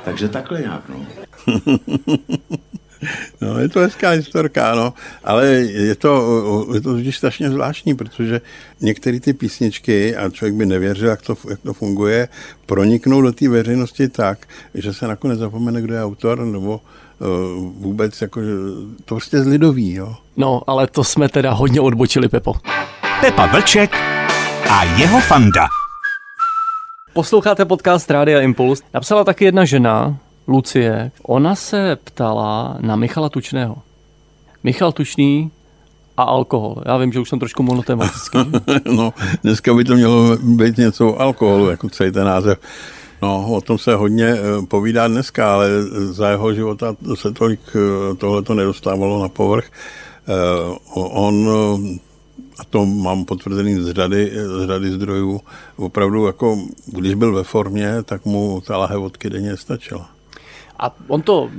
Takže 0.04 0.28
takhle 0.28 0.60
nějak, 0.60 0.82
no. 0.88 1.06
No, 3.40 3.58
je 3.58 3.68
to 3.68 3.80
hezká 3.80 4.10
historka, 4.10 4.74
no, 4.74 4.94
ale 5.24 5.46
je 5.46 5.94
to, 5.94 6.66
je 6.74 6.80
to 6.80 6.94
vždy 6.94 7.12
strašně 7.12 7.50
zvláštní, 7.50 7.94
protože 7.94 8.40
některé 8.80 9.20
ty 9.20 9.32
písničky, 9.32 10.16
a 10.16 10.30
člověk 10.30 10.54
by 10.54 10.66
nevěřil, 10.66 11.08
jak 11.08 11.22
to, 11.22 11.36
jak 11.50 11.60
to 11.60 11.72
funguje, 11.72 12.28
proniknou 12.66 13.22
do 13.22 13.32
té 13.32 13.48
veřejnosti 13.48 14.08
tak, 14.08 14.46
že 14.74 14.94
se 14.94 15.08
nakonec 15.08 15.38
zapomene, 15.38 15.82
kdo 15.82 15.94
je 15.94 16.04
autor, 16.04 16.44
nebo 16.44 16.80
uh, 17.18 17.28
vůbec 17.82 18.22
jako, 18.22 18.40
to 19.04 19.14
prostě 19.14 19.42
z 19.42 19.46
lidový, 19.46 19.94
jo. 19.94 20.16
No, 20.36 20.62
ale 20.66 20.86
to 20.86 21.04
jsme 21.04 21.28
teda 21.28 21.52
hodně 21.52 21.80
odbočili, 21.80 22.28
Pepo. 22.28 22.54
Pepa 23.20 23.46
Vlček 23.46 23.96
a 24.70 24.84
jeho 24.84 25.20
fanda. 25.20 25.66
Posloucháte 27.12 27.64
podcast 27.64 28.10
Rádia 28.10 28.40
Impuls. 28.40 28.82
Napsala 28.94 29.24
taky 29.24 29.44
jedna 29.44 29.64
žena, 29.64 30.18
Lucie. 30.48 31.10
Ona 31.22 31.54
se 31.54 31.96
ptala 32.04 32.76
na 32.80 32.96
Michala 32.96 33.28
Tučného. 33.28 33.76
Michal 34.62 34.92
Tučný 34.92 35.50
a 36.16 36.22
alkohol. 36.22 36.76
Já 36.86 36.96
vím, 36.96 37.12
že 37.12 37.20
už 37.20 37.28
jsem 37.28 37.38
trošku 37.38 37.62
monotematický. 37.62 38.38
no, 38.96 39.12
dneska 39.42 39.74
by 39.74 39.84
to 39.84 39.94
mělo 39.94 40.36
být 40.36 40.76
něco 40.76 41.08
o 41.08 41.20
alkoholu, 41.20 41.70
jako 41.70 41.88
celý 41.88 42.12
ten 42.12 42.24
název. 42.24 42.58
No, 43.22 43.52
o 43.52 43.60
tom 43.60 43.78
se 43.78 43.94
hodně 43.94 44.26
eh, 44.26 44.66
povídá 44.68 45.08
dneska, 45.08 45.54
ale 45.54 45.68
za 45.90 46.30
jeho 46.30 46.54
života 46.54 46.96
se 47.14 47.32
tolik 47.32 47.60
eh, 47.74 48.14
tohle 48.16 48.42
to 48.42 48.54
nedostávalo 48.54 49.22
na 49.22 49.28
povrch. 49.28 49.70
Eh, 50.28 50.76
on 50.94 51.48
a 52.58 52.64
to 52.64 52.86
mám 52.86 53.24
potvrzený 53.24 53.82
z 53.82 53.92
řady, 53.92 54.32
z 54.34 54.66
řady 54.66 54.90
zdrojů, 54.90 55.40
opravdu 55.76 56.26
jako, 56.26 56.58
když 56.86 57.14
byl 57.14 57.32
ve 57.32 57.44
formě, 57.44 58.02
tak 58.02 58.24
mu 58.24 58.60
ta 58.66 58.76
lahe 58.76 58.96
vodky 58.96 59.30
denně 59.30 59.56
stačila. 59.56 60.10
A 60.82 60.94
on 61.08 61.22
to 61.22 61.50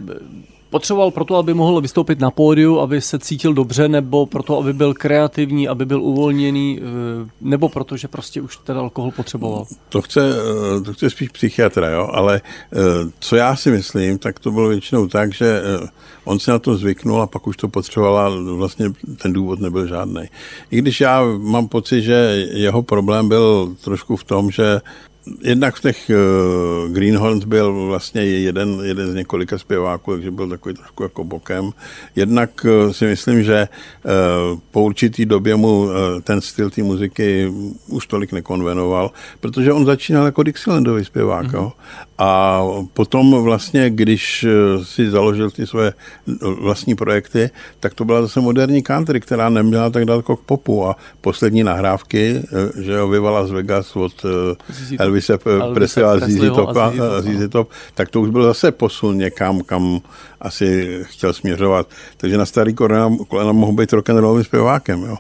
potřeboval 0.74 1.12
proto, 1.12 1.36
aby 1.36 1.54
mohl 1.54 1.82
vystoupit 1.82 2.20
na 2.20 2.32
pódiu, 2.32 2.80
aby 2.80 3.02
se 3.02 3.20
cítil 3.20 3.54
dobře, 3.54 3.88
nebo 3.88 4.26
proto, 4.26 4.58
aby 4.58 4.74
byl 4.74 4.94
kreativní, 4.94 5.68
aby 5.68 5.86
byl 5.86 6.02
uvolněný, 6.02 6.80
eh, 6.82 7.30
nebo 7.42 7.70
proto, 7.70 7.98
že 7.98 8.08
prostě 8.08 8.42
už 8.42 8.58
ten 8.58 8.78
alkohol 8.78 9.12
potřeboval? 9.12 9.66
To 9.90 10.02
chce, 10.02 10.22
eh, 10.22 10.82
to 10.82 10.94
chce 10.94 11.10
spíš 11.10 11.30
psychiatra, 11.30 11.90
jo? 11.90 12.10
ale 12.12 12.42
eh, 12.42 12.78
co 13.20 13.36
já 13.36 13.56
si 13.56 13.72
myslím, 13.72 14.18
tak 14.18 14.40
to 14.40 14.52
bylo 14.52 14.70
většinou 14.70 15.08
tak, 15.08 15.34
že 15.34 15.62
on 16.26 16.40
si 16.40 16.52
na 16.52 16.60
to 16.60 16.76
zvyknul 16.78 17.22
a 17.22 17.28
pak 17.28 17.48
už 17.48 17.58
to 17.58 17.68
potřeboval 17.68 18.18
a 18.18 18.56
vlastně 18.58 18.90
ten 19.22 19.34
důvod 19.34 19.60
nebyl 19.60 19.88
žádný. 19.88 20.24
I 20.72 20.78
když 20.78 21.02
já 21.02 21.24
mám 21.38 21.68
pocit, 21.68 22.02
že 22.02 22.48
jeho 22.54 22.84
problém 22.84 23.30
byl 23.30 23.76
trošku 23.84 24.16
v 24.16 24.24
tom, 24.24 24.52
že 24.52 24.82
Jednak 25.42 25.76
v 25.76 25.82
těch 25.82 26.12
uh, 26.12 26.92
Greenhorns 26.92 27.44
byl 27.46 27.86
vlastně 27.86 28.26
jeden, 28.26 28.80
jeden 28.84 29.12
z 29.12 29.16
několika 29.16 29.58
zpěváků, 29.58 30.12
takže 30.12 30.32
byl 30.32 30.50
takový 30.50 30.76
trošku 30.76 31.04
jako 31.04 31.24
bokem. 31.24 31.72
Jednak 32.16 32.66
uh, 32.66 32.92
si 32.92 33.06
myslím, 33.06 33.44
že 33.44 33.68
uh, 34.04 34.60
po 34.72 34.84
určitý 34.84 35.26
době 35.26 35.56
mu 35.56 35.84
uh, 35.84 35.92
ten 36.24 36.42
styl 36.42 36.70
té 36.70 36.84
muziky 36.84 37.52
už 37.88 38.08
tolik 38.08 38.32
nekonvenoval, 38.32 39.12
protože 39.40 39.74
on 39.74 39.86
začínal 39.86 40.26
jako 40.26 40.44
Dixielandový 40.44 41.06
zpěvák. 41.06 41.48
Mm-hmm. 41.48 41.72
A 42.18 42.62
potom 42.94 43.44
vlastně, 43.44 43.90
když 43.90 44.46
si 44.84 45.10
založil 45.10 45.52
ty 45.52 45.68
své 45.68 45.94
vlastní 46.62 46.96
projekty, 46.96 47.50
tak 47.80 47.94
to 47.94 48.06
byla 48.06 48.22
zase 48.22 48.40
moderní 48.42 48.84
country, 48.84 49.20
která 49.20 49.50
neměla 49.50 49.90
tak 49.90 50.06
daleko 50.06 50.38
k 50.38 50.42
popu 50.42 50.88
a 50.88 50.96
poslední 51.22 51.64
nahrávky, 51.64 52.44
že 52.80 52.92
jo, 52.92 53.08
Viva 53.08 53.48
z 53.48 53.52
Vegas 53.52 53.96
od 53.96 54.26
Elvise 55.14 55.38
Presley 55.74 56.06
a 56.06 56.20
ZZ 56.20 56.56
Top. 56.56 56.70
Top, 57.50 57.70
tak 57.94 58.10
to 58.10 58.22
už 58.22 58.30
byl 58.30 58.44
zase 58.44 58.72
posun 58.72 59.18
někam, 59.18 59.62
kam 59.62 60.02
asi 60.42 61.00
chtěl 61.04 61.34
směřovat. 61.34 61.88
Takže 62.18 62.38
na 62.38 62.46
starý 62.46 62.74
kolena, 62.74 63.12
kolena 63.28 63.52
mohl 63.52 63.74
být 63.74 63.94
rock'n'rollovým 63.94 64.44
zpěvákem. 64.44 65.04
Jo. 65.04 65.18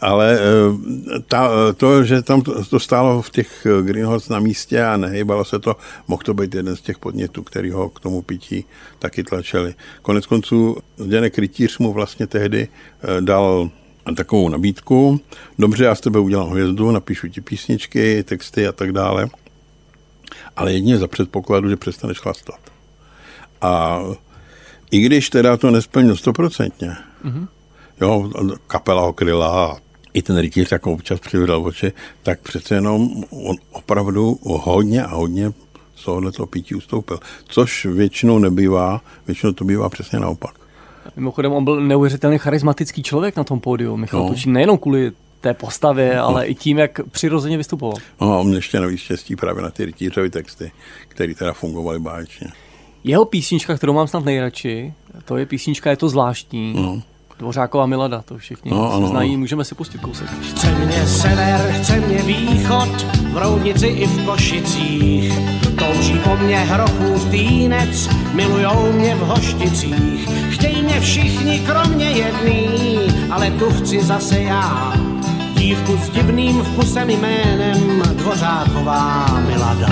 Ale 0.00 0.38
eh, 0.38 1.20
ta, 1.28 1.50
to, 1.76 2.04
že 2.04 2.22
tam 2.22 2.42
to, 2.42 2.64
to 2.64 2.80
stálo 2.80 3.22
v 3.22 3.30
těch 3.30 3.66
Greenhorns 3.82 4.28
na 4.28 4.38
místě 4.38 4.84
a 4.84 4.96
nehybalo 4.96 5.44
se 5.44 5.58
to, 5.58 5.76
mohl 6.08 6.22
to 6.24 6.34
být 6.34 6.54
jeden 6.54 6.76
z 6.76 6.80
těch 6.80 6.98
podnětů, 6.98 7.42
který 7.42 7.70
ho 7.70 7.88
k 7.88 8.00
tomu 8.00 8.22
pití 8.22 8.64
taky 8.98 9.24
tlačili. 9.24 9.74
Konec 10.02 10.26
konců 10.26 10.76
Zdeněk 10.96 11.38
Rytíř 11.38 11.78
mu 11.78 11.92
vlastně 11.92 12.26
tehdy 12.26 12.68
eh, 12.68 13.20
dal 13.20 13.70
takovou 14.14 14.48
nabídku. 14.48 15.20
Dobře, 15.58 15.84
já 15.84 15.94
s 15.94 16.00
tebe 16.00 16.18
udělám 16.18 16.50
hvězdu, 16.50 16.90
napíšu 16.90 17.28
ti 17.28 17.40
písničky, 17.40 18.22
texty 18.22 18.66
a 18.66 18.72
tak 18.72 18.92
dále 18.92 19.28
ale 20.58 20.72
jedině 20.72 20.98
za 20.98 21.08
předpokladu, 21.08 21.68
že 21.70 21.76
přestaneš 21.76 22.18
chlastat. 22.18 22.60
A 23.60 24.00
i 24.90 25.00
když 25.00 25.30
teda 25.30 25.56
to 25.56 25.70
nesplnil 25.70 26.16
stoprocentně, 26.16 26.96
mm-hmm. 27.24 27.48
jo, 28.00 28.30
kapela 28.66 29.02
ho 29.02 29.12
kryla 29.12 29.66
a 29.66 29.76
i 30.14 30.22
ten 30.22 30.38
rytíř 30.38 30.72
jako 30.72 30.92
občas 30.92 31.20
přivydal 31.20 31.66
oči, 31.66 31.92
tak 32.22 32.40
přece 32.40 32.74
jenom 32.74 33.24
on 33.30 33.56
opravdu 33.72 34.38
hodně 34.42 35.04
a 35.04 35.14
hodně 35.14 35.52
z 35.96 36.04
tohoto 36.04 36.46
pití 36.46 36.74
ustoupil. 36.74 37.20
Což 37.48 37.86
většinou 37.86 38.38
nebývá, 38.38 39.00
většinou 39.26 39.52
to 39.52 39.64
bývá 39.64 39.88
přesně 39.88 40.18
naopak. 40.18 40.54
Mimochodem, 41.16 41.52
on 41.52 41.64
byl 41.64 41.80
neuvěřitelně 41.80 42.38
charismatický 42.38 43.02
člověk 43.02 43.36
na 43.36 43.44
tom 43.44 43.60
pódiu, 43.60 43.96
Michal 43.96 44.22
no. 44.22 44.28
Tučín, 44.28 44.52
nejenom 44.52 44.78
kvůli 44.78 45.12
té 45.40 45.54
postavě, 45.54 46.16
no. 46.16 46.24
ale 46.24 46.46
i 46.46 46.54
tím, 46.54 46.78
jak 46.78 47.00
přirozeně 47.10 47.56
vystupoval. 47.56 47.96
No 48.20 48.32
a 48.32 48.38
on 48.38 48.54
ještě 48.54 48.80
navíc 48.80 49.00
štěstí 49.00 49.36
právě 49.36 49.62
na 49.62 49.70
ty 49.70 49.84
rytířové 49.84 50.30
texty, 50.30 50.72
které 51.08 51.34
teda 51.34 51.52
fungovaly 51.52 52.00
báječně. 52.00 52.48
Jeho 53.04 53.24
písnička, 53.24 53.76
kterou 53.76 53.92
mám 53.92 54.06
snad 54.06 54.24
nejradši, 54.24 54.94
to 55.24 55.36
je 55.36 55.46
písnička 55.46 55.90
Je 55.90 55.96
to 55.96 56.08
zvláštní. 56.08 56.74
No. 56.76 57.02
Dvořáková 57.38 57.86
Milada, 57.86 58.22
to 58.22 58.38
všichni 58.38 58.70
no, 58.70 58.92
ano, 58.92 59.08
znají, 59.08 59.30
ano. 59.30 59.38
můžeme 59.38 59.64
si 59.64 59.74
pustit 59.74 60.00
kousek. 60.00 60.28
Chce 60.30 60.74
mě 60.74 61.06
sever, 61.06 61.72
chce 61.72 62.00
mě 62.00 62.22
východ, 62.22 63.06
v 63.32 63.36
Roudnici 63.36 63.86
i 63.86 64.06
v 64.06 64.24
Košicích. 64.26 65.32
Touží 65.78 66.18
po 66.18 66.36
mě 66.36 66.58
hrochův 66.58 67.30
týnec, 67.30 68.08
milujou 68.32 68.92
mě 68.92 69.14
v 69.14 69.20
Hošticích. 69.20 70.28
Chtějí 70.50 70.82
mě 70.82 71.00
všichni, 71.00 71.60
kromě 71.66 72.10
jedný, 72.10 72.98
ale 73.30 73.50
tu 73.50 73.70
chci 73.70 74.02
zase 74.02 74.40
já 74.40 74.92
dívku 75.58 75.96
s 75.96 76.10
divným 76.10 76.62
vkusem 76.62 77.10
jménem 77.10 78.02
Dvořáková 78.16 79.26
Milada. 79.46 79.88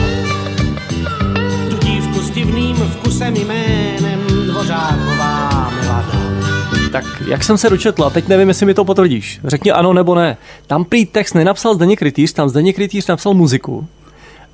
Tu 1.71 1.77
dívku 1.77 2.21
s 2.21 2.31
divným 2.31 2.77
vkusem 2.77 3.37
jménem 3.37 4.21
Dvořáková 4.47 5.71
Milada. 5.81 6.76
Tak 6.93 7.23
jak 7.27 7.45
jsem 7.45 7.59
se 7.59 7.71
dočetl, 7.71 8.05
a 8.05 8.11
teď 8.11 8.29
nevím, 8.29 8.49
jestli 8.49 8.67
mi 8.67 8.75
to 8.75 8.85
potvrdíš. 8.85 9.41
Řekni 9.45 9.73
ano 9.73 9.93
nebo 9.93 10.15
ne. 10.15 10.37
Tam 10.67 10.85
prý 10.85 11.07
text 11.07 11.35
nenapsal 11.35 11.75
Zdeněk 11.75 12.03
Rytíř, 12.03 12.33
tam 12.33 12.49
Zdeněk 12.49 12.79
Rytíř 12.79 13.07
napsal 13.07 13.35
muziku. 13.35 13.87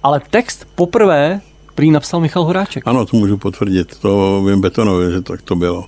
Ale 0.02 0.20
text 0.30 0.66
poprvé 0.74 1.40
prý 1.74 1.90
napsal 1.90 2.20
Michal 2.20 2.44
Horáček. 2.44 2.82
Ano, 2.86 3.06
to 3.06 3.16
můžu 3.16 3.36
potvrdit, 3.36 3.98
to 3.98 4.44
vím 4.48 4.60
betonově, 4.60 5.10
že 5.10 5.20
tak 5.20 5.42
to 5.42 5.56
bylo. 5.56 5.84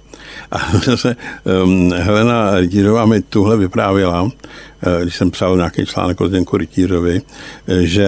A 0.50 0.58
zase 0.84 1.16
um, 1.64 1.92
Helena 1.92 2.58
Rytířová 2.58 3.06
mi 3.06 3.22
tuhle 3.22 3.56
vyprávěla, 3.56 4.30
eh, 4.82 5.02
když 5.02 5.16
jsem 5.16 5.30
psal 5.30 5.56
nějaký 5.56 5.86
článek 5.86 6.20
o 6.20 6.28
Zdenku 6.28 6.56
Rytířovi, 6.56 7.22
eh, 7.68 7.82
že 7.86 8.04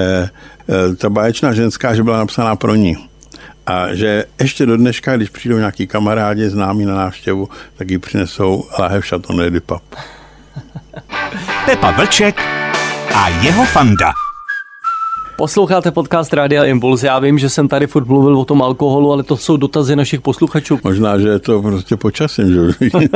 eh, 0.68 0.96
ta 0.96 1.10
báječná 1.10 1.52
ženská, 1.52 1.94
že 1.94 2.02
byla 2.02 2.18
napsaná 2.18 2.56
pro 2.56 2.74
ní. 2.74 2.96
A 3.66 3.94
že 3.94 4.24
ještě 4.40 4.66
do 4.66 4.76
dneška, 4.76 5.16
když 5.16 5.28
přijdou 5.28 5.56
nějaký 5.56 5.86
kamarádi 5.86 6.50
známí 6.50 6.84
na 6.84 6.94
návštěvu, 6.94 7.48
tak 7.76 7.90
ji 7.90 7.98
přinesou 7.98 8.64
lahev 8.78 9.04
Chateauneuf 9.04 9.52
du 9.52 9.60
Pap. 9.60 9.82
Pepa 11.66 11.90
Vlček 11.90 12.40
a 13.14 13.28
jeho 13.28 13.64
fanda. 13.64 14.12
Posloucháte 15.36 15.90
podcast 15.90 16.32
Rádia 16.32 16.64
Impuls. 16.64 17.02
Já 17.02 17.18
vím, 17.18 17.38
že 17.38 17.50
jsem 17.50 17.68
tady 17.68 17.86
furt 17.86 18.06
mluvil 18.06 18.38
o 18.38 18.44
tom 18.44 18.62
alkoholu, 18.62 19.12
ale 19.12 19.22
to 19.22 19.36
jsou 19.36 19.56
dotazy 19.56 19.96
našich 19.96 20.20
posluchačů. 20.20 20.80
Možná, 20.84 21.18
že 21.18 21.28
je 21.28 21.38
to 21.38 21.62
prostě 21.62 21.96
počasím. 21.96 22.54
Že? 22.54 22.60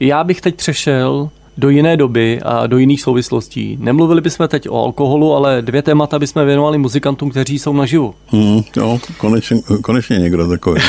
Já 0.00 0.24
bych 0.24 0.40
teď 0.40 0.54
přešel 0.56 1.30
do 1.56 1.68
jiné 1.68 1.96
doby 1.96 2.40
a 2.44 2.66
do 2.66 2.78
jiných 2.78 3.02
souvislostí. 3.02 3.78
Nemluvili 3.80 4.20
bychom 4.20 4.48
teď 4.48 4.68
o 4.68 4.84
alkoholu, 4.84 5.34
ale 5.34 5.62
dvě 5.62 5.82
témata 5.82 6.18
bychom 6.18 6.46
věnovali 6.46 6.78
muzikantům, 6.78 7.30
kteří 7.30 7.58
jsou 7.58 7.72
naživu. 7.72 8.14
Hmm, 8.26 8.60
no, 8.76 8.98
konečně, 9.18 9.60
konečně 9.82 10.18
někdo 10.18 10.48
takový. 10.48 10.80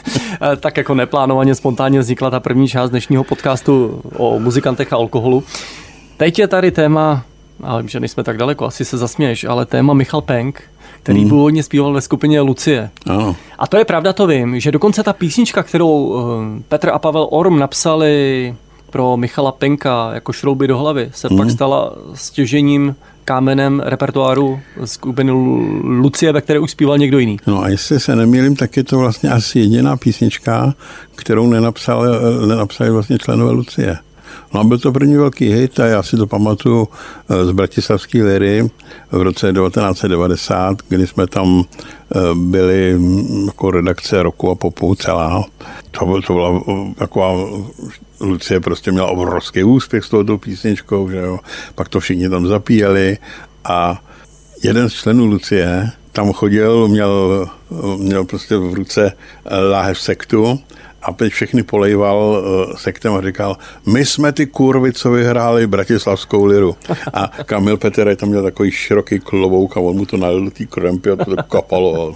tak 0.60 0.76
jako 0.76 0.94
neplánovaně, 0.94 1.54
spontánně 1.54 2.00
vznikla 2.00 2.30
ta 2.30 2.40
první 2.40 2.68
část 2.68 2.90
dnešního 2.90 3.24
podcastu 3.24 4.00
o 4.16 4.38
muzikantech 4.38 4.92
a 4.92 4.96
alkoholu. 4.96 5.44
Teď 6.16 6.38
je 6.38 6.48
tady 6.48 6.70
téma 6.70 7.24
ale 7.62 7.88
že 7.88 8.00
nejsme 8.00 8.24
tak 8.24 8.36
daleko, 8.36 8.66
asi 8.66 8.84
se 8.84 8.98
zasměješ, 8.98 9.44
ale 9.44 9.66
téma 9.66 9.94
Michal 9.94 10.20
Penk, 10.20 10.62
který 11.02 11.20
hmm. 11.20 11.28
původně 11.28 11.62
zpíval 11.62 11.92
ve 11.92 12.00
skupině 12.00 12.40
Lucie. 12.40 12.90
Ano. 13.06 13.36
A 13.58 13.66
to 13.66 13.76
je 13.76 13.84
pravda, 13.84 14.12
to 14.12 14.26
vím, 14.26 14.60
že 14.60 14.72
dokonce 14.72 15.02
ta 15.02 15.12
písnička, 15.12 15.62
kterou 15.62 16.16
eh, 16.58 16.62
Petr 16.68 16.90
a 16.90 16.98
Pavel 16.98 17.28
Orm 17.30 17.58
napsali 17.58 18.54
pro 18.92 19.16
Michala 19.16 19.52
Penka 19.52 20.10
jako 20.14 20.32
šrouby 20.32 20.68
do 20.68 20.78
hlavy, 20.78 21.10
se 21.14 21.28
hmm. 21.28 21.38
pak 21.38 21.50
stala 21.50 21.94
stěžením 22.14 22.94
kámenem 23.24 23.82
repertoáru 23.84 24.60
skupiny 24.84 25.32
Lucie, 25.82 26.32
ve 26.32 26.40
které 26.40 26.58
už 26.58 26.70
zpíval 26.70 26.98
někdo 26.98 27.18
jiný. 27.18 27.36
No 27.46 27.62
a 27.62 27.68
jestli 27.68 28.00
se 28.00 28.16
nemýlím, 28.16 28.56
tak 28.56 28.76
je 28.76 28.84
to 28.84 28.98
vlastně 28.98 29.30
asi 29.30 29.58
jediná 29.58 29.96
písnička, 29.96 30.74
kterou 31.14 31.46
nenapsal, 31.46 32.06
nenapsali 32.46 32.90
vlastně 32.90 33.18
členové 33.18 33.52
Lucie. 33.52 33.98
No 34.54 34.60
a 34.60 34.64
byl 34.64 34.78
to 34.78 34.92
první 34.92 35.16
velký 35.16 35.48
hit 35.48 35.80
a 35.80 35.86
já 35.86 36.02
si 36.02 36.16
to 36.16 36.26
pamatuju 36.26 36.88
eh, 37.28 37.44
z 37.44 37.50
Bratislavské 37.50 38.24
liry 38.24 38.70
v 39.10 39.22
roce 39.22 39.52
1990, 39.52 40.78
kdy 40.88 41.06
jsme 41.06 41.26
tam 41.26 41.64
eh, 41.64 42.18
byli 42.34 42.94
mm, 42.98 43.46
jako 43.46 43.70
redakce 43.70 44.22
roku 44.22 44.50
a 44.50 44.54
popu 44.54 44.94
celá. 44.94 45.44
To, 45.90 46.20
to 46.26 46.32
byla 46.32 46.60
eh, 46.68 46.94
taková 46.94 47.32
Lucie 48.22 48.60
prostě 48.60 48.92
měla 48.92 49.06
obrovský 49.06 49.64
úspěch 49.64 50.04
s 50.04 50.08
touto 50.08 50.38
písničkou, 50.38 51.10
že 51.10 51.16
jo. 51.16 51.38
Pak 51.74 51.88
to 51.88 52.00
všichni 52.00 52.28
tam 52.28 52.46
zapíjeli 52.46 53.18
a 53.64 54.02
jeden 54.64 54.90
z 54.90 54.92
členů 54.92 55.26
Lucie 55.26 55.90
tam 56.12 56.32
chodil, 56.32 56.88
měl, 56.88 57.46
měl 57.96 58.24
prostě 58.24 58.56
v 58.56 58.74
ruce 58.74 59.12
láhev 59.70 60.00
sektu 60.00 60.60
a 61.02 61.12
teď 61.12 61.32
všechny 61.32 61.62
polejval 61.62 62.18
uh, 62.18 62.76
sektem 62.76 63.14
a 63.14 63.22
říkal, 63.22 63.56
my 63.86 64.06
jsme 64.06 64.32
ty 64.32 64.46
kurvy, 64.46 64.92
co 64.92 65.10
vyhráli 65.10 65.66
Bratislavskou 65.66 66.44
liru. 66.44 66.76
A 67.14 67.30
Kamil 67.44 67.76
Peter 67.76 68.16
tam 68.16 68.28
měl 68.28 68.42
takový 68.42 68.70
široký 68.70 69.18
klobouk 69.18 69.76
a 69.76 69.80
on 69.80 69.96
mu 69.96 70.06
to 70.06 70.16
nalil 70.16 70.50
té 70.50 70.66
krempy 70.66 71.10
a 71.10 71.16
to 71.16 71.36
kapalo. 71.50 72.14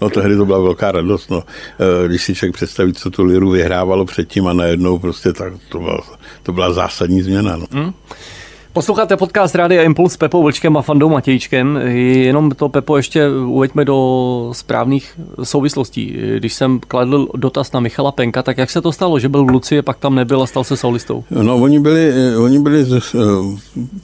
No 0.00 0.10
tehdy 0.10 0.36
to 0.36 0.46
byla 0.46 0.58
velká 0.58 0.92
radost. 0.92 1.30
No. 1.30 1.36
Uh, 1.36 2.08
když 2.08 2.22
si 2.22 2.34
člověk 2.34 2.54
představí, 2.54 2.92
co 2.92 3.10
tu 3.10 3.24
liru 3.24 3.50
vyhrávalo 3.50 4.04
předtím 4.04 4.46
a 4.46 4.52
najednou 4.52 4.98
prostě 4.98 5.32
tak 5.32 5.52
to 5.68 5.78
byla, 5.78 6.00
to 6.42 6.52
byla 6.52 6.72
zásadní 6.72 7.22
změna. 7.22 7.56
No. 7.56 7.66
Hmm. 7.70 7.92
Posloucháte 8.76 9.16
podcast 9.16 9.54
Rádia 9.54 9.82
Impuls 9.82 10.12
s 10.12 10.16
Pepou 10.16 10.42
Vlčkem 10.42 10.76
a 10.76 10.82
Fandou 10.82 11.08
Matějčkem. 11.08 11.76
Jenom 11.76 12.50
to, 12.50 12.68
Pepo, 12.68 12.96
ještě 12.96 13.28
uveďme 13.28 13.84
do 13.84 14.50
správných 14.52 15.20
souvislostí. 15.42 16.18
Když 16.36 16.54
jsem 16.54 16.80
kladl 16.88 17.28
dotaz 17.36 17.72
na 17.72 17.80
Michala 17.80 18.12
Penka, 18.12 18.42
tak 18.42 18.58
jak 18.58 18.70
se 18.70 18.82
to 18.82 18.92
stalo, 18.92 19.18
že 19.18 19.28
byl 19.28 19.44
v 19.44 19.48
Lucie, 19.48 19.82
pak 19.82 19.98
tam 19.98 20.14
nebyl 20.14 20.42
a 20.42 20.46
stal 20.46 20.64
se 20.64 20.76
solistou? 20.76 21.24
No, 21.30 21.56
oni 21.56 21.80
byli, 21.80 22.12
oni 22.36 22.58
byli 22.58 22.84
z, 22.84 23.14
eh, 23.14 23.18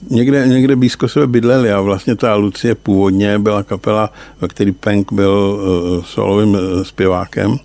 někde, 0.09 0.47
někde 0.47 0.75
blízko 0.75 1.07
sebe 1.07 1.27
bydleli 1.27 1.71
a 1.71 1.81
vlastně 1.81 2.15
ta 2.15 2.35
Lucie 2.35 2.75
původně 2.75 3.39
byla 3.39 3.63
kapela, 3.63 4.09
ve 4.41 4.47
který 4.47 4.71
Penk 4.71 5.13
byl 5.13 5.59
eh, 5.59 6.03
solovým 6.05 6.57
eh, 6.57 6.85
zpěvákem. 6.85 7.57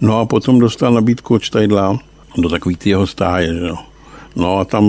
No 0.00 0.20
a 0.20 0.26
potom 0.26 0.58
dostal 0.58 0.92
nabídku 0.92 1.34
od 1.34 1.42
Štajdla 1.42 1.98
do 2.38 2.48
takový 2.48 2.76
ty 2.76 2.90
jeho 2.90 3.06
stáje, 3.06 3.54
že 3.54 3.66
jo 3.66 3.76
No 4.36 4.58
a 4.58 4.64
tam 4.64 4.84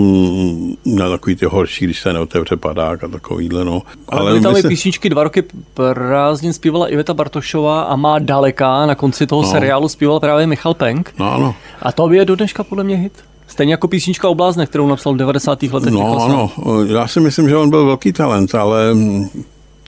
měl 0.84 1.10
takový 1.10 1.36
ty 1.36 1.46
horší, 1.46 1.84
když 1.84 2.00
se 2.00 2.12
neotevře 2.12 2.56
padák 2.56 3.04
a 3.04 3.08
takovýhle, 3.08 3.64
no. 3.64 3.82
Ale, 4.08 4.30
Ale 4.30 4.40
tam 4.40 4.54
se... 4.54 4.68
písničky 4.68 5.10
dva 5.10 5.24
roky 5.24 5.44
prázdnin 5.74 6.52
zpívala 6.52 6.88
Iveta 6.88 7.14
Bartošová 7.14 7.82
a 7.82 7.96
má 7.96 8.18
daleka, 8.18 8.86
na 8.86 8.94
konci 8.94 9.26
toho 9.26 9.42
no. 9.42 9.48
seriálu 9.48 9.88
zpíval 9.88 10.20
právě 10.20 10.46
Michal 10.46 10.74
Penk. 10.74 11.12
No, 11.18 11.32
ano. 11.32 11.54
A 11.82 11.92
to 11.92 12.12
je 12.12 12.24
do 12.24 12.36
dneška 12.36 12.64
podle 12.64 12.84
mě 12.84 12.96
hit. 12.96 13.12
Stejně 13.46 13.72
jako 13.72 13.88
písnička 13.88 14.28
o 14.28 14.34
blázne, 14.34 14.66
kterou 14.66 14.88
napsal 14.88 15.14
v 15.14 15.16
90. 15.16 15.62
letech. 15.62 15.92
No 15.92 16.24
ano, 16.24 16.50
já 16.86 17.08
si 17.08 17.20
myslím, 17.20 17.48
že 17.48 17.56
on 17.56 17.70
byl 17.70 17.86
velký 17.86 18.12
talent, 18.12 18.54
ale 18.54 18.96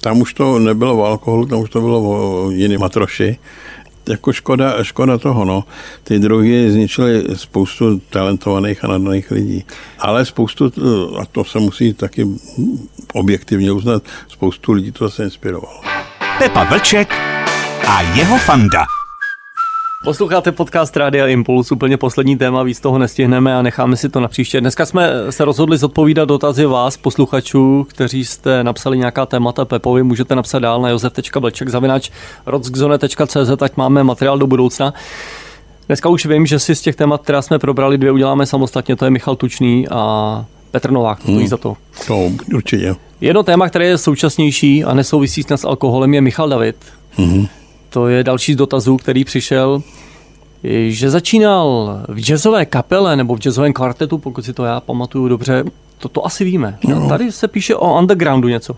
tam 0.01 0.21
už 0.21 0.35
to 0.35 0.59
nebylo 0.59 0.99
o 0.99 1.05
alkoholu, 1.05 1.47
tam 1.47 1.61
už 1.61 1.71
to 1.71 1.81
bylo 1.81 2.01
o 2.01 2.51
jiný 2.51 2.77
matroši 2.77 3.39
jako 4.11 4.33
škoda, 4.33 4.85
škoda 4.85 5.19
toho, 5.19 5.45
no. 5.45 5.65
Ty 6.05 6.19
drogy 6.19 6.71
zničily 6.71 7.25
spoustu 7.35 7.99
talentovaných 8.11 8.85
a 8.85 8.89
nadaných 8.89 9.31
lidí. 9.31 9.65
Ale 9.99 10.25
spoustu, 10.25 10.73
a 11.21 11.27
to 11.27 11.45
se 11.45 11.59
musí 11.59 11.95
taky 11.95 12.27
objektivně 13.15 13.73
uznat, 13.73 14.03
spoustu 14.29 14.73
lidí 14.73 14.93
to 14.93 15.09
zase 15.09 15.25
inspirovalo. 15.25 15.81
Pepa 16.39 16.65
Vlček 16.65 17.15
a 17.89 18.03
jeho 18.03 18.39
fanda. 18.39 19.00
Posloucháte 20.05 20.53
podcast 20.53 20.97
Rádia 20.97 21.27
Impuls, 21.27 21.73
úplně 21.73 21.97
poslední 21.97 22.37
téma, 22.37 22.63
víc 22.63 22.81
toho 22.81 22.99
nestihneme 22.99 23.57
a 23.57 23.63
necháme 23.63 23.97
si 23.97 24.09
to 24.09 24.21
na 24.21 24.29
příště. 24.29 24.61
Dneska 24.61 24.87
jsme 24.87 25.11
se 25.31 25.45
rozhodli 25.45 25.79
zodpovídat 25.79 26.29
dotazy 26.29 26.67
vás, 26.67 26.97
posluchačů, 26.97 27.87
kteří 27.89 28.25
jste 28.25 28.65
napsali 28.65 28.99
nějaká 28.99 29.27
témata 29.27 29.65
Pepovi, 29.65 30.03
můžete 30.03 30.37
napsat 30.37 30.59
dál 30.59 30.83
na 30.83 30.89
josef.blček 30.89 31.69
zavinač 31.69 32.11
rockzone.cz, 32.47 33.63
ať 33.63 33.77
máme 33.77 34.05
materiál 34.05 34.39
do 34.39 34.47
budoucna. 34.47 34.95
Dneska 35.87 36.09
už 36.09 36.27
vím, 36.27 36.47
že 36.47 36.59
si 36.59 36.75
z 36.75 36.81
těch 36.81 36.97
témat, 36.97 37.23
která 37.23 37.43
jsme 37.43 37.59
probrali, 37.59 37.99
dvě 37.99 38.13
uděláme 38.13 38.47
samostatně, 38.47 38.97
to 38.97 39.05
je 39.05 39.11
Michal 39.11 39.37
Tučný 39.37 39.89
a 39.89 40.45
Petr 40.71 40.91
Novák, 40.91 41.19
to 41.19 41.23
stojí 41.23 41.39
hmm, 41.39 41.49
za 41.49 41.57
to. 41.57 41.77
To 42.07 42.31
určitě. 42.55 42.95
Jedno 43.21 43.43
téma, 43.43 43.69
které 43.69 43.87
je 43.87 43.99
současnější 43.99 44.85
a 44.85 44.95
nesouvisí 44.95 45.43
s 45.43 45.65
alkoholem, 45.65 46.15
je 46.15 46.21
Michal 46.21 46.49
David. 46.49 46.77
Hmm 47.17 47.47
to 47.91 48.09
je 48.09 48.25
další 48.25 48.53
z 48.53 48.57
dotazů, 48.57 48.97
který 48.97 49.25
přišel, 49.25 49.83
že 50.89 51.11
začínal 51.11 52.01
v 52.09 52.19
jazzové 52.19 52.67
kapele 52.67 53.17
nebo 53.17 53.37
v 53.37 53.41
jazzovém 53.41 53.73
kvartetu, 53.73 54.19
pokud 54.19 54.45
si 54.45 54.53
to 54.53 54.65
já 54.65 54.81
pamatuju 54.81 55.29
dobře, 55.29 55.65
to, 55.99 56.09
to 56.09 56.27
asi 56.27 56.45
víme. 56.45 56.79
No. 56.89 57.09
Tady 57.09 57.33
se 57.33 57.49
píše 57.49 57.75
o 57.75 57.99
undergroundu 57.99 58.49
něco. 58.49 58.77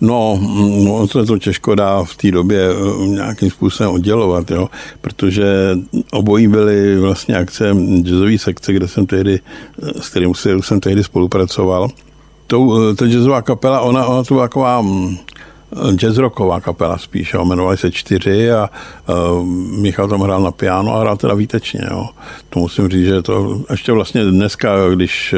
No, 0.00 0.38
no 0.84 1.06
to, 1.06 1.26
to 1.26 1.38
těžko 1.38 1.74
dá 1.74 2.04
v 2.04 2.16
té 2.16 2.30
době 2.30 2.60
eh, 2.70 3.06
nějakým 3.06 3.50
způsobem 3.50 3.92
oddělovat, 3.92 4.50
jo, 4.50 4.68
protože 5.00 5.78
obojí 6.12 6.48
byly 6.48 6.98
vlastně 6.98 7.36
akce 7.36 7.74
jazzové 8.02 8.38
sekce, 8.38 8.72
kde 8.72 8.88
jsem 8.88 9.06
tehdy, 9.06 9.40
eh, 9.82 10.02
s 10.02 10.08
kterým 10.08 10.32
jsem 10.60 10.80
tehdy 10.80 11.04
spolupracoval. 11.04 11.88
To, 12.46 12.90
eh, 12.90 12.94
ta 12.94 13.06
jazzová 13.06 13.42
kapela, 13.42 13.80
ona, 13.80 14.06
ona 14.06 14.24
to 14.24 14.34
byla 14.34 14.44
taková 14.44 14.80
mm, 14.80 15.16
jazzrocková 15.94 16.60
kapela 16.60 16.98
spíš, 16.98 17.34
jo. 17.34 17.44
jmenovali 17.44 17.76
se 17.76 17.90
čtyři 17.90 18.52
a 18.52 18.70
uh, 19.08 19.46
Michal 19.80 20.08
tam 20.08 20.20
hrál 20.20 20.42
na 20.42 20.50
piano 20.50 20.94
a 20.94 21.00
hrál 21.00 21.16
teda 21.16 21.34
výtečně. 21.34 21.80
Jo. 21.90 22.08
To 22.50 22.60
musím 22.60 22.88
říct, 22.88 23.06
že 23.06 23.22
to 23.22 23.60
ještě 23.70 23.92
vlastně 23.92 24.24
dneska, 24.24 24.90
když 24.94 25.34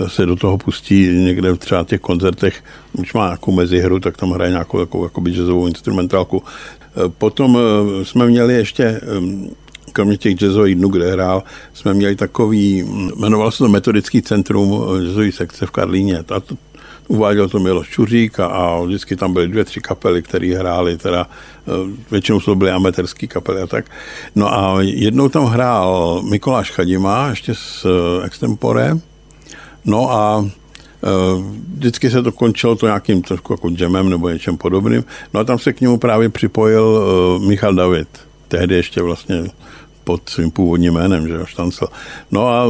uh, 0.00 0.06
se 0.08 0.26
do 0.26 0.36
toho 0.36 0.58
pustí 0.58 1.08
někde 1.08 1.52
v 1.52 1.58
třeba 1.58 1.84
těch 1.84 2.00
koncertech, 2.00 2.64
už 2.92 3.14
má 3.14 3.24
nějakou 3.24 3.52
mezihru, 3.52 4.00
tak 4.00 4.16
tam 4.16 4.30
hraje 4.30 4.50
nějakou 4.50 4.78
takovou 4.78 5.04
jakoby 5.04 5.30
jazzovou 5.30 5.66
instrumentálku. 5.66 6.38
Uh, 6.38 6.44
potom 7.18 7.58
jsme 8.02 8.26
měli 8.26 8.54
ještě 8.54 9.00
kromě 9.92 10.16
těch 10.16 10.34
jazzových 10.34 10.74
dnů, 10.74 10.88
kde 10.88 11.12
hrál, 11.12 11.42
jsme 11.74 11.94
měli 11.94 12.16
takový, 12.16 12.84
jmenovalo 13.16 13.50
se 13.50 13.58
to 13.58 13.68
Metodický 13.68 14.22
centrum 14.22 14.84
jazzové 15.00 15.32
sekce 15.32 15.66
v 15.66 15.70
Karlíně. 15.70 16.18
A 16.18 16.40
to, 16.40 16.54
Uváděl 17.08 17.48
to 17.48 17.58
Miloš 17.58 17.88
Čuřík 17.88 18.40
a, 18.40 18.46
a 18.46 18.80
vždycky 18.80 19.16
tam 19.16 19.32
byly 19.32 19.48
dvě, 19.48 19.64
tři 19.64 19.80
kapely, 19.80 20.22
které 20.22 20.58
hrály, 20.58 20.98
teda 20.98 21.26
e, 21.26 21.70
většinou 22.10 22.40
to 22.40 22.54
byly 22.54 22.70
amatérské 22.70 23.26
kapely 23.26 23.62
a 23.62 23.66
tak. 23.66 23.84
No 24.34 24.54
a 24.54 24.82
jednou 24.82 25.28
tam 25.28 25.44
hrál 25.44 26.22
Mikoláš 26.30 26.70
Chadima, 26.70 27.28
ještě 27.30 27.54
s 27.54 27.84
e, 27.84 28.26
extempore, 28.26 28.98
no 29.84 30.12
a 30.12 30.44
e, 30.44 30.50
vždycky 31.74 32.10
se 32.10 32.22
to 32.22 32.32
končilo 32.32 32.76
to 32.76 32.86
nějakým 32.86 33.22
trošku 33.22 33.52
jako 33.52 33.70
jamem 33.78 34.08
nebo 34.10 34.28
něčem 34.28 34.56
podobným. 34.56 35.04
No 35.34 35.40
a 35.40 35.44
tam 35.44 35.58
se 35.58 35.72
k 35.72 35.80
němu 35.80 35.98
právě 35.98 36.28
připojil 36.28 37.00
Michal 37.48 37.74
David, 37.74 38.08
tehdy 38.48 38.74
ještě 38.74 39.02
vlastně 39.02 39.44
pod 40.08 40.28
svým 40.28 40.50
původním 40.50 40.92
jménem, 40.92 41.28
že 41.28 41.34
jo, 41.34 41.46
Štancel. 41.46 41.88
No 42.30 42.48
a 42.48 42.64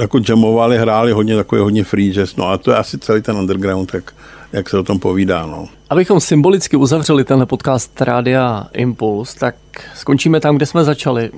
jako 0.00 0.20
jamovali, 0.28 0.78
hráli 0.78 1.12
hodně 1.12 1.36
takový 1.36 1.60
hodně 1.60 1.84
free 1.84 2.12
jazz, 2.12 2.36
no 2.36 2.48
a 2.48 2.58
to 2.58 2.70
je 2.70 2.76
asi 2.76 2.98
celý 2.98 3.22
ten 3.22 3.36
underground, 3.36 3.94
jak, 3.94 4.14
jak 4.52 4.68
se 4.68 4.78
o 4.78 4.82
tom 4.82 4.98
povídá, 4.98 5.46
no. 5.46 5.68
Abychom 5.90 6.20
symbolicky 6.20 6.76
uzavřeli 6.76 7.24
tenhle 7.24 7.46
podcast 7.46 8.00
Rádia 8.00 8.66
Impuls, 8.72 9.34
tak 9.34 9.54
skončíme 9.94 10.40
tam, 10.40 10.56
kde 10.56 10.66
jsme 10.66 10.84
začali. 10.84 11.30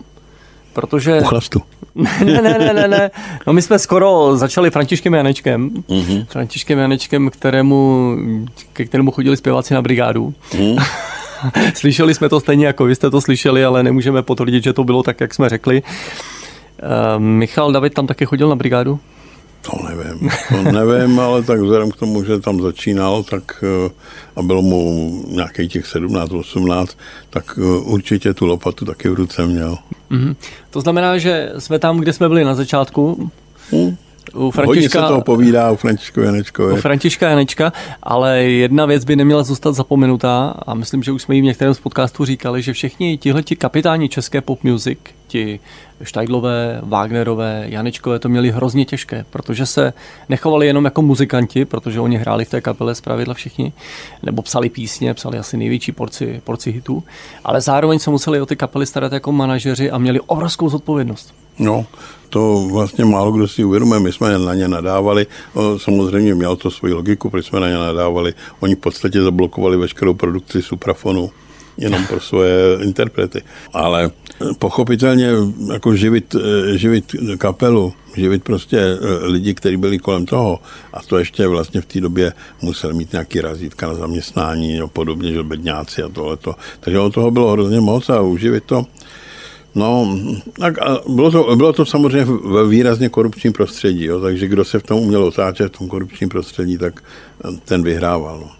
Protože... 0.73 1.21
Uchlastu. 1.21 1.63
ne, 1.95 2.43
ne, 2.43 2.57
ne, 2.59 2.73
ne, 2.75 2.89
ne. 2.89 3.11
No 3.47 3.53
my 3.53 3.63
jsme 3.63 3.79
skoro 3.79 4.37
začali 4.37 4.71
Františkem 4.71 5.15
Janečkem. 5.15 5.71
Mm-hmm. 5.71 6.27
Františkem 6.29 6.79
Janečkem, 6.79 7.31
kterému, 7.31 8.17
ke 8.73 8.85
kterému 8.85 9.11
chodili 9.11 9.37
zpěváci 9.37 9.75
na 9.75 9.83
brigádu. 9.83 10.35
Mm. 10.59 10.77
slyšeli 11.75 12.15
jsme 12.15 12.29
to 12.29 12.41
stejně 12.41 12.67
jako 12.67 12.85
vy 12.85 12.95
jste 12.95 13.11
to 13.11 13.21
slyšeli, 13.21 13.65
ale 13.65 13.83
nemůžeme 13.83 14.23
potvrdit, 14.23 14.65
že 14.65 14.73
to 14.73 14.85
bylo 14.85 15.03
tak, 15.03 15.21
jak 15.21 15.35
jsme 15.35 15.49
řekli. 15.49 15.83
Uh, 15.83 17.23
Michal 17.23 17.73
David 17.73 17.95
tam 17.95 18.07
taky 18.07 18.27
chodil 18.27 18.49
na 18.49 18.57
brigádu? 18.57 19.01
To 19.63 19.89
nevím, 19.89 20.31
to 20.49 20.73
nevím, 20.73 21.21
ale 21.21 21.43
tak 21.43 21.61
vzhledem 21.61 21.91
k 21.91 21.97
tomu, 21.97 22.25
že 22.25 22.41
tam 22.41 22.61
začínal, 22.61 23.23
tak 23.23 23.65
eh, 23.87 23.91
a 24.37 24.43
bylo 24.43 24.63
mu 24.63 25.13
nějakých 25.29 25.73
těch 25.73 25.87
17, 25.87 26.33
18, 26.33 26.99
tak 27.31 27.45
eh, 27.59 27.63
určitě 27.85 28.35
tu 28.35 28.47
lopatu 28.47 28.85
taky 28.85 29.09
v 29.09 29.15
ruce 29.15 29.47
měl. 29.47 29.79
Mm-hmm. 30.11 30.37
To 30.71 30.81
znamená, 30.81 31.19
že 31.19 31.53
jsme 31.59 31.79
tam, 31.79 31.99
kde 31.99 32.13
jsme 32.13 32.29
byli 32.29 32.45
na 32.45 32.55
začátku, 32.55 33.31
hmm. 33.71 33.97
U 34.35 34.51
Františka, 34.51 34.67
Hodně 34.67 34.89
se 34.89 34.99
toho 34.99 35.21
povídá 35.21 35.71
u 35.71 35.77
Františka 35.77 36.23
Janečkové. 36.23 36.73
U 36.73 36.77
Františka 36.77 37.29
Janečka, 37.29 37.73
ale 38.03 38.43
jedna 38.43 38.87
věc 38.87 39.05
by 39.05 39.17
neměla 39.17 39.43
zůstat 39.43 39.73
zapomenutá 39.73 40.55
a 40.67 40.75
myslím, 40.75 41.03
že 41.03 41.13
už 41.13 41.23
jsme 41.23 41.35
jí 41.35 41.41
v 41.41 41.45
některém 41.45 41.75
z 41.75 41.81
podcastů 41.81 42.25
říkali, 42.25 42.63
že 42.63 42.73
všichni 42.73 43.19
tihle 43.19 43.43
ti 43.43 43.57
kapitáni 43.57 44.09
české 44.09 44.41
pop 44.41 44.65
music, 44.65 44.99
ti 45.27 45.61
Štajdlové, 46.03 46.81
Wagnerové, 46.83 47.65
Janečkové 47.69 48.19
to 48.19 48.29
měli 48.29 48.51
hrozně 48.51 48.85
těžké, 48.85 49.25
protože 49.31 49.67
se 49.67 49.93
nechovali 50.29 50.67
jenom 50.67 50.85
jako 50.85 51.03
muzikanti, 51.03 51.65
protože 51.65 52.01
oni 52.01 52.17
hráli 52.17 52.45
v 52.45 52.51
té 52.51 52.61
kapele 52.61 52.95
zpravidla 52.95 53.35
všichni, 53.35 53.73
nebo 54.23 54.43
psali 54.43 54.69
písně, 54.69 55.15
psali 55.15 55.39
asi 55.39 55.57
největší 55.57 55.93
porci, 55.93 56.41
porci 56.45 56.73
hitů, 56.73 57.03
ale 57.45 57.61
zároveň 57.61 57.99
se 57.99 58.11
museli 58.11 58.41
o 58.41 58.47
ty 58.47 58.57
kapely 58.57 58.87
starat 58.87 59.13
jako 59.13 59.33
manažeři 59.33 59.91
a 59.91 59.99
měli 59.99 60.21
obrovskou 60.21 60.69
zodpovědnost. 60.69 61.35
No, 61.61 61.87
to 62.29 62.69
vlastně 62.73 63.05
málo 63.05 63.33
kdo 63.33 63.49
si 63.49 63.65
uvědomuje. 63.65 64.01
My 64.01 64.13
jsme 64.13 64.39
na 64.39 64.55
ně 64.55 64.69
nadávali, 64.69 65.27
samozřejmě 65.77 66.35
mělo 66.35 66.57
to 66.57 66.71
svoji 66.71 66.95
logiku, 66.95 67.31
proč 67.31 67.47
jsme 67.47 67.61
na 67.61 67.69
ně 67.69 67.75
nadávali. 67.75 68.35
Oni 68.61 68.75
v 68.75 68.79
podstatě 68.79 69.23
zablokovali 69.23 69.77
veškerou 69.77 70.15
produkci 70.15 70.63
suprafonu 70.63 71.31
jenom 71.77 72.07
pro 72.07 72.21
svoje 72.21 72.79
interprety. 72.83 73.43
Ale 73.73 74.11
pochopitelně 74.59 75.31
jako 75.73 75.97
živit, 75.97 76.37
živit 76.75 77.17
kapelu, 77.39 77.93
živit 78.17 78.45
prostě 78.45 78.79
eh, 78.79 79.27
lidi, 79.27 79.55
kteří 79.55 79.77
byli 79.77 79.99
kolem 79.99 80.27
toho 80.27 80.59
a 80.93 81.03
to 81.03 81.19
ještě 81.19 81.47
vlastně 81.47 81.81
v 81.81 81.87
té 81.87 82.01
době 82.01 82.33
musel 82.63 82.93
mít 82.93 83.13
nějaký 83.13 83.41
razítka 83.41 83.87
na 83.87 83.95
zaměstnání 83.95 84.81
a 84.81 84.87
podobně, 84.87 85.33
že 85.33 85.43
bedňáci 85.43 86.03
a 86.03 86.09
tohleto. 86.09 86.55
Takže 86.81 86.99
od 86.99 87.15
toho 87.15 87.31
bylo 87.31 87.53
hrozně 87.53 87.81
moc 87.81 88.09
a 88.09 88.21
uživit 88.21 88.65
to 88.65 88.87
No, 89.75 90.19
tak 90.59 90.75
bylo 91.09 91.31
to, 91.31 91.57
bylo 91.57 91.73
to 91.73 91.87
samozřejmě 91.87 92.25
ve 92.45 92.69
výrazně 92.69 93.09
korupčním 93.09 93.53
prostředí, 93.53 94.05
jo, 94.05 94.21
takže 94.21 94.49
kdo 94.49 94.65
se 94.65 94.79
v 94.79 94.83
tom 94.83 94.99
uměl 94.99 95.25
otáčet 95.25 95.75
v 95.75 95.79
tom 95.79 95.89
korupčním 95.89 96.29
prostředí, 96.29 96.79
tak 96.79 97.03
ten 97.65 97.83
vyhrával. 97.83 98.39
No. 98.41 98.51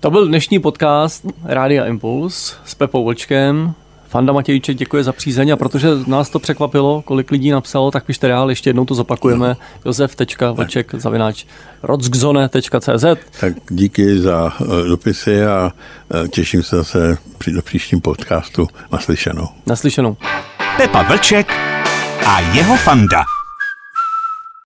To 0.00 0.10
byl 0.10 0.26
dnešní 0.26 0.58
podcast 0.58 1.26
Rádia 1.44 1.86
Impuls 1.86 2.56
s 2.64 2.74
Pepou 2.74 3.04
Vlčkem. 3.04 3.74
Fanda 4.16 4.32
Matějček 4.32 4.76
děkuje 4.76 5.04
za 5.04 5.12
přízeň 5.12 5.50
a 5.50 5.56
protože 5.56 5.88
nás 6.06 6.30
to 6.30 6.38
překvapilo, 6.38 7.02
kolik 7.02 7.30
lidí 7.30 7.50
napsalo, 7.50 7.90
tak 7.90 8.04
pište 8.04 8.28
dál, 8.28 8.50
ještě 8.50 8.70
jednou 8.70 8.84
to 8.84 8.94
zopakujeme. 8.94 9.48
No. 9.48 9.56
Josef.vlček 9.84 10.94
zavináč 10.94 11.44
rodzgzone.cz 11.82 13.04
Tak 13.40 13.54
díky 13.70 14.18
za 14.18 14.52
uh, 14.60 14.86
dopisy 14.88 15.44
a 15.44 15.72
uh, 16.14 16.28
těším 16.28 16.62
se 16.62 16.76
zase 16.76 17.18
při 17.38 17.52
do 17.52 17.62
příštím 17.62 18.00
podcastu. 18.00 18.68
Naslyšenou. 18.92 19.48
Naslyšenou. 19.66 20.16
Pepa 20.76 21.02
Vlček 21.02 21.52
a 22.26 22.40
jeho 22.40 22.76
fanda. 22.76 23.35